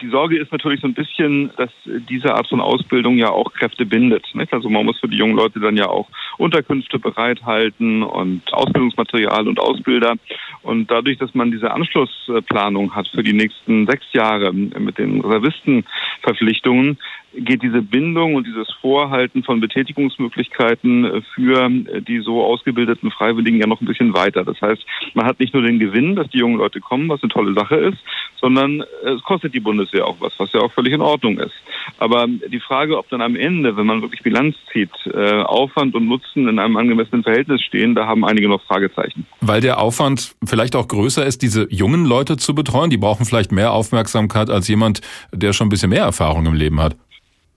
Die 0.00 0.08
Sorge 0.08 0.38
ist 0.38 0.52
natürlich 0.52 0.80
so 0.80 0.86
ein 0.86 0.94
bisschen, 0.94 1.50
dass 1.56 1.70
diese 1.84 2.34
Art 2.34 2.48
von 2.48 2.60
Ausbildung 2.60 3.18
ja 3.18 3.30
auch 3.30 3.52
Kräfte 3.52 3.84
bindet. 3.84 4.24
Nicht? 4.32 4.52
Also 4.52 4.70
man 4.70 4.86
muss 4.86 4.98
für 4.98 5.08
die 5.08 5.16
jungen 5.16 5.36
Leute 5.36 5.60
dann 5.60 5.76
ja 5.76 5.88
auch 5.88 6.08
Unterkünfte 6.38 6.98
bereithalten 6.98 8.02
und 8.04 8.42
Ausbildungsmaterial 8.52 9.48
und 9.48 9.58
Ausbilder. 9.58 10.14
Und 10.62 10.90
dadurch, 10.90 11.18
dass 11.18 11.34
man 11.34 11.50
diese 11.50 11.72
Anschlussplanung 11.72 12.94
hat 12.94 13.08
für 13.08 13.22
die 13.22 13.32
nächsten 13.32 13.86
sechs 13.86 14.06
Jahre 14.12 14.52
mit 14.52 14.98
den 14.98 15.20
Reservistenverpflichtungen, 15.20 16.98
geht 17.40 17.62
diese 17.62 17.82
Bindung 17.82 18.34
und 18.34 18.46
dieses 18.46 18.70
Vorhalten 18.80 19.42
von 19.42 19.60
Betätigungsmöglichkeiten 19.60 21.22
für 21.34 21.70
die 21.70 22.20
so 22.20 22.44
ausgebildeten 22.44 23.10
Freiwilligen 23.10 23.60
ja 23.60 23.66
noch 23.66 23.80
ein 23.80 23.86
bisschen 23.86 24.14
weiter. 24.14 24.44
Das 24.44 24.60
heißt, 24.60 24.84
man 25.14 25.26
hat 25.26 25.40
nicht 25.40 25.54
nur 25.54 25.62
den 25.62 25.78
Gewinn, 25.78 26.16
dass 26.16 26.28
die 26.28 26.38
jungen 26.38 26.58
Leute 26.58 26.80
kommen, 26.80 27.08
was 27.08 27.22
eine 27.22 27.30
tolle 27.30 27.54
Sache 27.54 27.76
ist, 27.76 27.98
sondern 28.40 28.82
es 29.04 29.22
kostet 29.22 29.54
die 29.54 29.60
Bundeswehr 29.60 30.06
auch 30.06 30.16
was, 30.20 30.32
was 30.38 30.52
ja 30.52 30.60
auch 30.60 30.72
völlig 30.72 30.92
in 30.92 31.00
Ordnung 31.00 31.38
ist. 31.38 31.54
Aber 31.98 32.26
die 32.26 32.60
Frage, 32.60 32.98
ob 32.98 33.08
dann 33.08 33.22
am 33.22 33.36
Ende, 33.36 33.76
wenn 33.76 33.86
man 33.86 34.02
wirklich 34.02 34.22
Bilanz 34.22 34.56
zieht, 34.72 34.90
äh, 35.06 35.42
Aufwand 35.42 35.94
und 35.94 36.06
Nutzen 36.06 36.48
in 36.48 36.58
einem 36.58 36.76
angemessenen 36.76 37.22
Verhältnis 37.22 37.62
stehen, 37.62 37.94
da 37.94 38.06
haben 38.06 38.24
einige 38.24 38.48
noch 38.48 38.62
Fragezeichen. 38.62 39.26
Weil 39.40 39.60
der 39.60 39.80
Aufwand 39.80 40.34
vielleicht 40.44 40.76
auch 40.76 40.88
größer 40.88 41.24
ist, 41.24 41.42
diese 41.42 41.66
jungen 41.70 42.04
Leute 42.04 42.36
zu 42.36 42.54
betreuen, 42.54 42.90
die 42.90 42.98
brauchen 42.98 43.26
vielleicht 43.26 43.52
mehr 43.52 43.72
Aufmerksamkeit 43.72 44.50
als 44.50 44.68
jemand, 44.68 45.00
der 45.32 45.52
schon 45.52 45.66
ein 45.66 45.70
bisschen 45.70 45.90
mehr 45.90 46.02
Erfahrung 46.02 46.46
im 46.46 46.54
Leben 46.54 46.80
hat. 46.80 46.96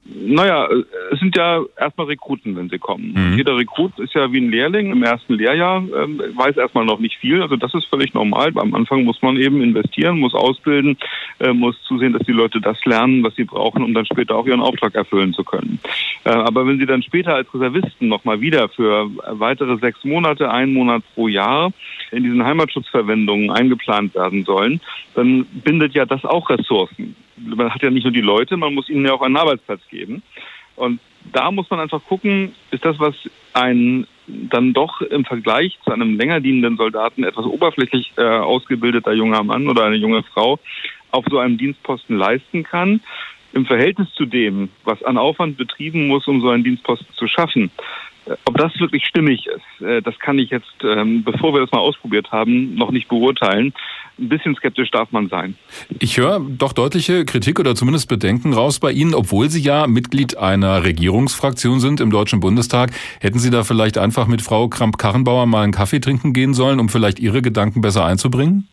Naja, 0.04 0.68
es 1.12 1.20
sind 1.20 1.38
ja 1.38 1.62
erstmal 1.78 2.08
Rekruten, 2.08 2.56
wenn 2.56 2.70
sie 2.70 2.80
kommen. 2.80 3.14
Mhm. 3.14 3.38
Jeder 3.38 3.56
Rekrut 3.56 4.00
ist 4.00 4.16
ja 4.16 4.32
wie 4.34 4.40
ein 4.40 4.50
Lehrling 4.50 4.92
im 4.92 5.04
ersten 5.04 5.36
Lehrjahr, 5.36 5.78
ähm, 5.78 6.20
weiß 6.36 6.58
erstmal 6.58 6.86
noch 6.86 7.00
nicht 7.00 7.18
viel. 7.18 7.42
Also 7.42 7.56
das 7.56 7.74
ist 7.76 7.86
völlig 7.86 8.14
normal. 8.16 8.52
Am 8.56 8.74
Anfang 8.74 9.04
muss 9.04 9.22
man 9.22 9.38
eben 9.38 9.62
investieren, 9.62 10.20
muss 10.20 10.34
ausbilden, 10.34 10.98
äh, 11.40 11.54
muss 11.54 11.80
zusehen, 11.84 12.14
dass 12.14 12.26
die 12.26 12.32
Leute 12.32 12.60
das 12.60 12.84
lernen, 12.86 13.24
was 13.24 13.36
sie 13.36 13.44
brauchen, 13.44 13.84
um 13.84 13.94
dann 13.94 14.08
später 14.08 14.36
auch 14.36 14.48
ihren 14.48 14.62
Auftrag 14.62 14.96
erfüllen 14.96 15.34
zu 15.34 15.44
können. 15.44 15.80
Äh, 16.24 16.30
aber 16.30 16.66
wenn 16.66 16.80
sie 16.80 16.88
dann 16.88 17.04
später 17.04 17.36
als 17.36 17.54
Reservisten 17.54 18.08
nochmal 18.08 18.42
wieder 18.42 18.70
für 18.70 19.08
weitere 19.28 19.78
sechs 19.78 20.04
Monate, 20.04 20.50
einen 20.52 20.74
Monat 20.74 21.04
pro 21.14 21.28
Jahr 21.28 21.72
in 22.12 22.24
diesen 22.24 22.44
Heimatschutzverwendungen 22.44 23.52
eingeplant 23.52 24.16
werden 24.16 24.44
sollen, 24.46 24.82
dann 25.16 25.46
bindet 25.46 25.94
ja 25.94 26.06
das 26.06 26.26
auch 26.26 26.50
Ressourcen 26.50 27.16
man 27.44 27.74
hat 27.74 27.82
ja 27.82 27.90
nicht 27.90 28.04
nur 28.04 28.14
die 28.14 28.22
Leute, 28.22 28.58
man 28.58 28.74
muss 28.74 28.90
ihnen 28.90 29.06
ja 29.06 29.14
auch 29.14 29.22
einen 29.22 29.38
Arbeitsplatz 29.38 29.82
geben. 29.90 30.24
Und 30.76 31.00
da 31.32 31.52
muss 31.52 31.70
man 31.70 31.80
einfach 31.80 32.04
gucken, 32.06 32.54
ist 32.72 32.86
das, 32.86 33.00
was 33.00 33.16
ein 33.54 34.08
dann 34.28 34.74
doch 34.74 35.02
im 35.02 35.26
Vergleich 35.26 35.78
zu 35.84 35.92
einem 35.92 36.18
länger 36.18 36.40
dienenden 36.40 36.78
Soldaten 36.78 37.24
etwas 37.24 37.46
oberflächlich 37.46 38.14
äh, 38.18 38.22
ausgebildeter 38.22 39.14
junger 39.14 39.44
Mann 39.44 39.68
oder 39.68 39.86
eine 39.86 39.98
junge 39.98 40.24
Frau 40.24 40.60
auf 41.12 41.26
so 41.30 41.40
einem 41.40 41.58
Dienstposten 41.58 42.18
leisten 42.18 42.64
kann, 42.64 43.02
im 43.52 43.66
Verhältnis 43.66 44.08
zu 44.14 44.26
dem, 44.26 44.70
was 44.86 45.04
an 45.04 45.18
Aufwand 45.18 45.58
betrieben 45.58 46.08
muss, 46.08 46.28
um 46.28 46.40
so 46.40 46.50
einen 46.50 46.64
Dienstposten 46.64 47.14
zu 47.14 47.28
schaffen, 47.28 47.72
ob 48.46 48.58
das 48.58 48.80
wirklich 48.80 49.06
stimmig 49.06 49.48
ist, 49.48 49.86
äh, 49.86 50.02
das 50.02 50.18
kann 50.20 50.40
ich 50.40 50.50
jetzt, 50.50 50.74
ähm, 50.84 51.24
bevor 51.24 51.54
wir 51.54 51.62
das 51.62 51.72
mal 51.72 51.80
ausprobiert 51.80 52.32
haben, 52.32 52.76
noch 52.76 52.92
nicht 52.92 53.08
beurteilen 53.08 53.74
ein 54.22 54.30
bisschen 54.30 54.56
skeptisch 54.56 54.92
darf 54.92 55.12
man 55.12 55.28
sein. 55.30 55.56
Ich 56.00 56.18
höre 56.18 56.40
doch 56.40 56.74
deutliche 56.74 57.26
Kritik 57.26 57.60
oder 57.60 57.76
zumindest 57.76 58.08
Bedenken 58.08 58.54
raus 58.54 58.80
bei 58.80 58.92
Ihnen, 58.92 59.14
obwohl 59.14 59.50
Sie 59.50 59.62
ja 59.62 59.88
Mitglied 59.88 60.38
einer 60.38 60.84
Regierungsfraktion 60.84 61.80
sind 61.80 62.00
im 62.00 62.12
Deutschen 62.12 62.40
Bundestag. 62.40 62.92
Hätten 63.20 63.40
Sie 63.40 63.50
da 63.50 63.64
vielleicht 63.64 63.98
einfach 63.98 64.28
mit 64.28 64.42
Frau 64.42 64.70
Kramp-Karrenbauer 64.70 65.46
mal 65.46 65.64
einen 65.64 65.74
Kaffee 65.74 66.00
trinken 66.00 66.34
gehen 66.34 66.54
sollen, 66.54 66.80
um 66.80 66.90
vielleicht 66.90 67.20
Ihre 67.20 67.42
Gedanken 67.42 67.82
besser 67.82 68.06
einzubringen? 68.06 68.68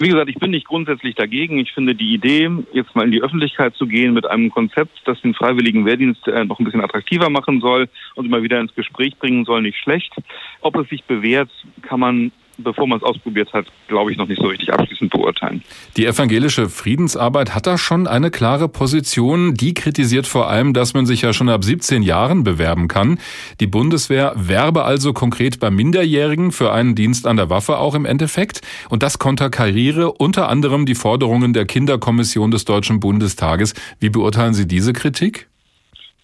Wie 0.00 0.08
gesagt, 0.08 0.30
ich 0.30 0.38
bin 0.38 0.52
nicht 0.52 0.68
grundsätzlich 0.68 1.16
dagegen. 1.16 1.58
Ich 1.58 1.72
finde 1.72 1.96
die 1.96 2.14
Idee, 2.14 2.48
jetzt 2.72 2.94
mal 2.94 3.04
in 3.04 3.10
die 3.10 3.20
Öffentlichkeit 3.20 3.74
zu 3.74 3.88
gehen 3.88 4.14
mit 4.14 4.26
einem 4.26 4.48
Konzept, 4.48 4.96
das 5.06 5.20
den 5.22 5.34
freiwilligen 5.34 5.86
Wehrdienst 5.86 6.24
äh, 6.28 6.44
noch 6.44 6.60
ein 6.60 6.64
bisschen 6.64 6.84
attraktiver 6.84 7.30
machen 7.30 7.60
soll 7.60 7.88
und 8.14 8.26
immer 8.26 8.44
wieder 8.44 8.60
ins 8.60 8.74
Gespräch 8.76 9.16
bringen 9.18 9.44
soll, 9.44 9.62
nicht 9.62 9.78
schlecht. 9.78 10.14
Ob 10.60 10.76
es 10.76 10.88
sich 10.88 11.02
bewährt, 11.02 11.50
kann 11.82 11.98
man 11.98 12.30
bevor 12.58 12.86
man 12.86 12.98
es 12.98 13.04
ausprobiert 13.04 13.52
hat, 13.52 13.66
glaube 13.86 14.12
ich, 14.12 14.18
noch 14.18 14.28
nicht 14.28 14.40
so 14.40 14.48
richtig 14.48 14.72
abschließend 14.72 15.10
beurteilen. 15.10 15.62
Die 15.96 16.06
evangelische 16.06 16.68
Friedensarbeit 16.68 17.54
hat 17.54 17.66
da 17.66 17.78
schon 17.78 18.06
eine 18.06 18.30
klare 18.30 18.68
Position. 18.68 19.54
Die 19.54 19.74
kritisiert 19.74 20.26
vor 20.26 20.48
allem, 20.48 20.74
dass 20.74 20.94
man 20.94 21.06
sich 21.06 21.22
ja 21.22 21.32
schon 21.32 21.48
ab 21.48 21.64
17 21.64 22.02
Jahren 22.02 22.44
bewerben 22.44 22.88
kann. 22.88 23.18
Die 23.60 23.66
Bundeswehr 23.66 24.32
werbe 24.36 24.84
also 24.84 25.12
konkret 25.12 25.60
bei 25.60 25.70
Minderjährigen 25.70 26.52
für 26.52 26.72
einen 26.72 26.94
Dienst 26.94 27.26
an 27.26 27.36
der 27.36 27.50
Waffe 27.50 27.78
auch 27.78 27.94
im 27.94 28.04
Endeffekt. 28.04 28.60
Und 28.90 29.02
das 29.02 29.18
konterkariere 29.18 30.12
unter 30.12 30.48
anderem 30.48 30.86
die 30.86 30.94
Forderungen 30.94 31.52
der 31.52 31.64
Kinderkommission 31.64 32.50
des 32.50 32.64
Deutschen 32.64 33.00
Bundestages. 33.00 33.74
Wie 34.00 34.10
beurteilen 34.10 34.54
Sie 34.54 34.66
diese 34.66 34.92
Kritik? 34.92 35.48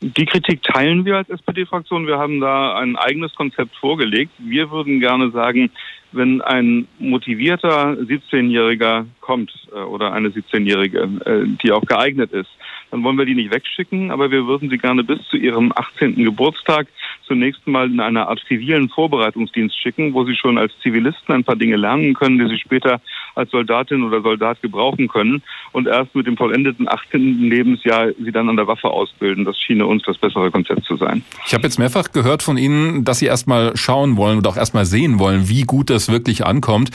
Die 0.01 0.27
Kritik 0.27 0.63
teilen 0.63 1.07
wir 1.07 1.17
als 1.17 1.31
SPD-Fraktion. 1.31 2.07
Wir 2.07 2.19
haben 2.19 2.39
da 2.39 2.77
ein 2.77 2.97
eigenes 2.97 3.35
Konzept 3.35 3.75
vorgelegt. 3.77 4.33
Wir 4.39 4.71
würden 4.71 5.01
gerne 5.01 5.31
sagen, 5.31 5.71
wenn 6.15 6.41
ein 6.41 6.87
motivierter 6.99 7.93
17-Jähriger 7.95 9.07
kommt 9.21 9.53
äh, 9.75 9.79
oder 9.79 10.13
eine 10.13 10.29
17-Jährige, 10.29 10.99
äh, 11.25 11.47
die 11.63 11.73
auch 11.73 11.85
geeignet 11.85 12.33
ist, 12.33 12.51
dann 12.91 13.03
wollen 13.03 13.19
wir 13.19 13.25
die 13.25 13.35
nicht 13.35 13.53
wegschicken, 13.53 14.11
aber 14.11 14.31
wir 14.31 14.47
würden 14.47 14.71
sie 14.71 14.79
gerne 14.79 15.03
bis 15.03 15.19
zu 15.29 15.37
ihrem 15.37 15.73
18. 15.75 16.15
Geburtstag 16.15 16.87
zunächst 17.27 17.67
mal 17.67 17.91
in 17.91 18.01
einer 18.01 18.29
Art 18.29 18.41
zivilen 18.47 18.89
Vorbereitungsdienst 18.89 19.77
schicken, 19.81 20.15
wo 20.15 20.25
sie 20.25 20.37
schon 20.37 20.59
als 20.59 20.73
Zivilisten 20.83 21.35
ein 21.35 21.45
paar 21.45 21.57
Dinge 21.57 21.77
lernen 21.77 22.15
können, 22.15 22.39
die 22.39 22.47
sie 22.47 22.59
später 22.59 23.01
als 23.35 23.51
Soldatin 23.51 24.03
oder 24.05 24.23
Soldat 24.23 24.63
gebrauchen 24.63 25.09
können 25.09 25.43
und 25.73 25.89
erst 25.89 26.15
mit 26.15 26.27
dem 26.27 26.37
vollendeten 26.37 26.89
18. 26.89 27.49
Lebensjahr 27.49 28.13
sie 28.13 28.31
dann 28.31 28.49
an 28.49 28.57
der 28.57 28.67
Waffe 28.67 28.89
ausbilden. 28.89 29.45
Das 29.45 29.59
schiene 29.59 29.87
uns 29.87 30.03
das 30.05 30.19
bessere 30.19 30.51
Konzept 30.51 30.85
zu 30.85 30.97
sein. 30.97 31.25
Ich 31.47 31.55
habe 31.55 31.65
jetzt 31.65 31.79
mehrfach 31.79 32.13
gehört 32.13 32.43
von 32.43 32.57
Ihnen, 32.57 33.05
dass 33.05 33.19
Sie 33.19 33.27
erstmal 33.27 33.77
schauen 33.77 34.17
wollen 34.17 34.39
und 34.39 34.47
auch 34.47 34.57
erstmal 34.57 34.87
sehen 34.87 35.19
wollen, 35.19 35.49
wie 35.49 35.63
gut 35.63 35.91
das 35.91 36.04
wirklich 36.09 36.45
ankommt. 36.45 36.91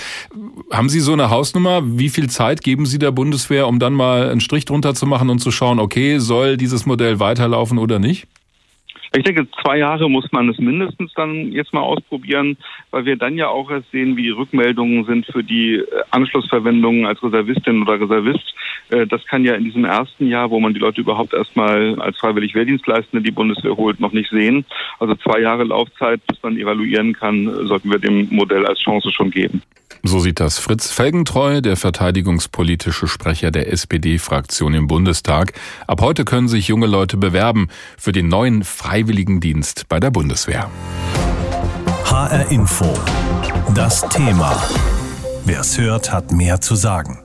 Haben 0.72 0.90
Sie 0.90 1.00
so 1.00 1.14
eine 1.14 1.30
Hausnummer? 1.30 1.82
Wie 1.84 2.10
viel 2.10 2.30
Zeit 2.30 2.64
geben 2.64 2.86
Sie 2.86 3.00
der 3.00 3.12
Bundeswehr, 3.12 3.68
um 3.68 3.80
dann 3.80 3.94
mal 3.94 4.30
einen 4.30 4.42
Strich 4.42 4.66
drunter 4.66 4.96
zu 4.96 5.06
machen 5.06 5.30
und 5.30 5.40
zu 5.40 5.52
schauen, 5.52 5.80
okay, 5.80 6.20
soll 6.20 6.58
dieses 6.58 6.86
Modell 6.86 7.20
weiterlaufen 7.20 7.78
oder 7.78 8.00
nicht? 8.00 8.28
Ich 9.16 9.24
denke, 9.24 9.48
zwei 9.64 9.80
Jahre 9.80 10.08
muss 10.08 10.32
man 10.32 10.50
es 10.50 10.60
mindestens 10.60 11.12
dann 11.16 11.52
jetzt 11.52 11.74
mal 11.74 11.82
ausprobieren, 11.82 12.58
weil 12.92 13.06
wir 13.06 13.18
dann 13.18 13.38
ja 13.38 13.48
auch 13.48 13.72
erst 13.72 13.90
sehen, 13.92 14.16
wie 14.16 14.24
die 14.24 14.30
Rückmeldungen 14.30 15.06
sind 15.06 15.26
für 15.26 15.44
die 15.44 15.78
äh, 15.78 15.86
Anschlussverwendungen 16.12 17.08
als 17.08 17.22
Reservistin 17.24 17.82
oder 17.82 18.00
Reservist. 18.00 18.54
Äh, 18.90 19.08
das 19.08 19.26
kann 19.26 19.44
ja 19.44 19.56
in 19.56 19.64
diesem 19.64 19.86
ersten 19.86 20.28
Jahr, 20.28 20.52
wo 20.52 20.60
man 20.60 20.76
die 20.76 20.80
Leute 20.80 21.02
überhaupt 21.02 21.34
erstmal 21.34 22.00
als 22.00 22.20
freiwillig 22.20 22.54
Wehrdienstleistende 22.54 23.24
die 23.24 23.32
Bundeswehr 23.32 23.76
holt, 23.76 24.00
noch 24.00 24.12
nicht 24.12 24.30
sehen. 24.30 24.64
Also 25.00 25.16
zwei 25.16 25.40
Jahre 25.40 25.64
Laufzeit, 25.64 26.22
bis 26.28 26.42
man 26.44 26.58
evaluieren 26.58 27.14
kann, 27.14 27.46
sollten 27.66 27.90
wir 27.90 27.98
dem 27.98 28.28
Modell 28.30 28.66
als 28.68 28.80
Chance 28.80 29.12
schon 29.12 29.32
geben. 29.32 29.64
So 30.04 30.20
sieht 30.20 30.40
das 30.40 30.60
Fritz 30.60 30.92
Felgentreu, 30.92 31.62
der 31.62 31.76
verteidigungspolitische 31.76 33.08
Sprecher 33.08 33.52
der 33.52 33.72
SPD-Fraktion 33.72 34.74
im 34.74 34.88
Bundestag. 34.88 35.54
Ab 35.88 36.02
heute 36.02 36.26
können 36.26 36.48
sich 36.48 36.68
junge 36.68 36.88
Leute 36.88 37.18
bewerben 37.18 37.68
für 37.98 38.12
den 38.12 38.28
neuen 38.28 38.64
Freiwilligendienst 38.64 39.90
bei 39.90 40.00
der 40.00 40.12
Bundeswehr. 40.12 40.70
HR 42.06 42.50
Info. 42.52 42.98
Das 43.76 44.08
Thema. 44.10 44.62
Wer 45.46 45.60
es 45.62 45.78
hört, 45.78 46.12
hat 46.12 46.32
mehr 46.32 46.62
zu 46.62 46.76
sagen. 46.76 47.20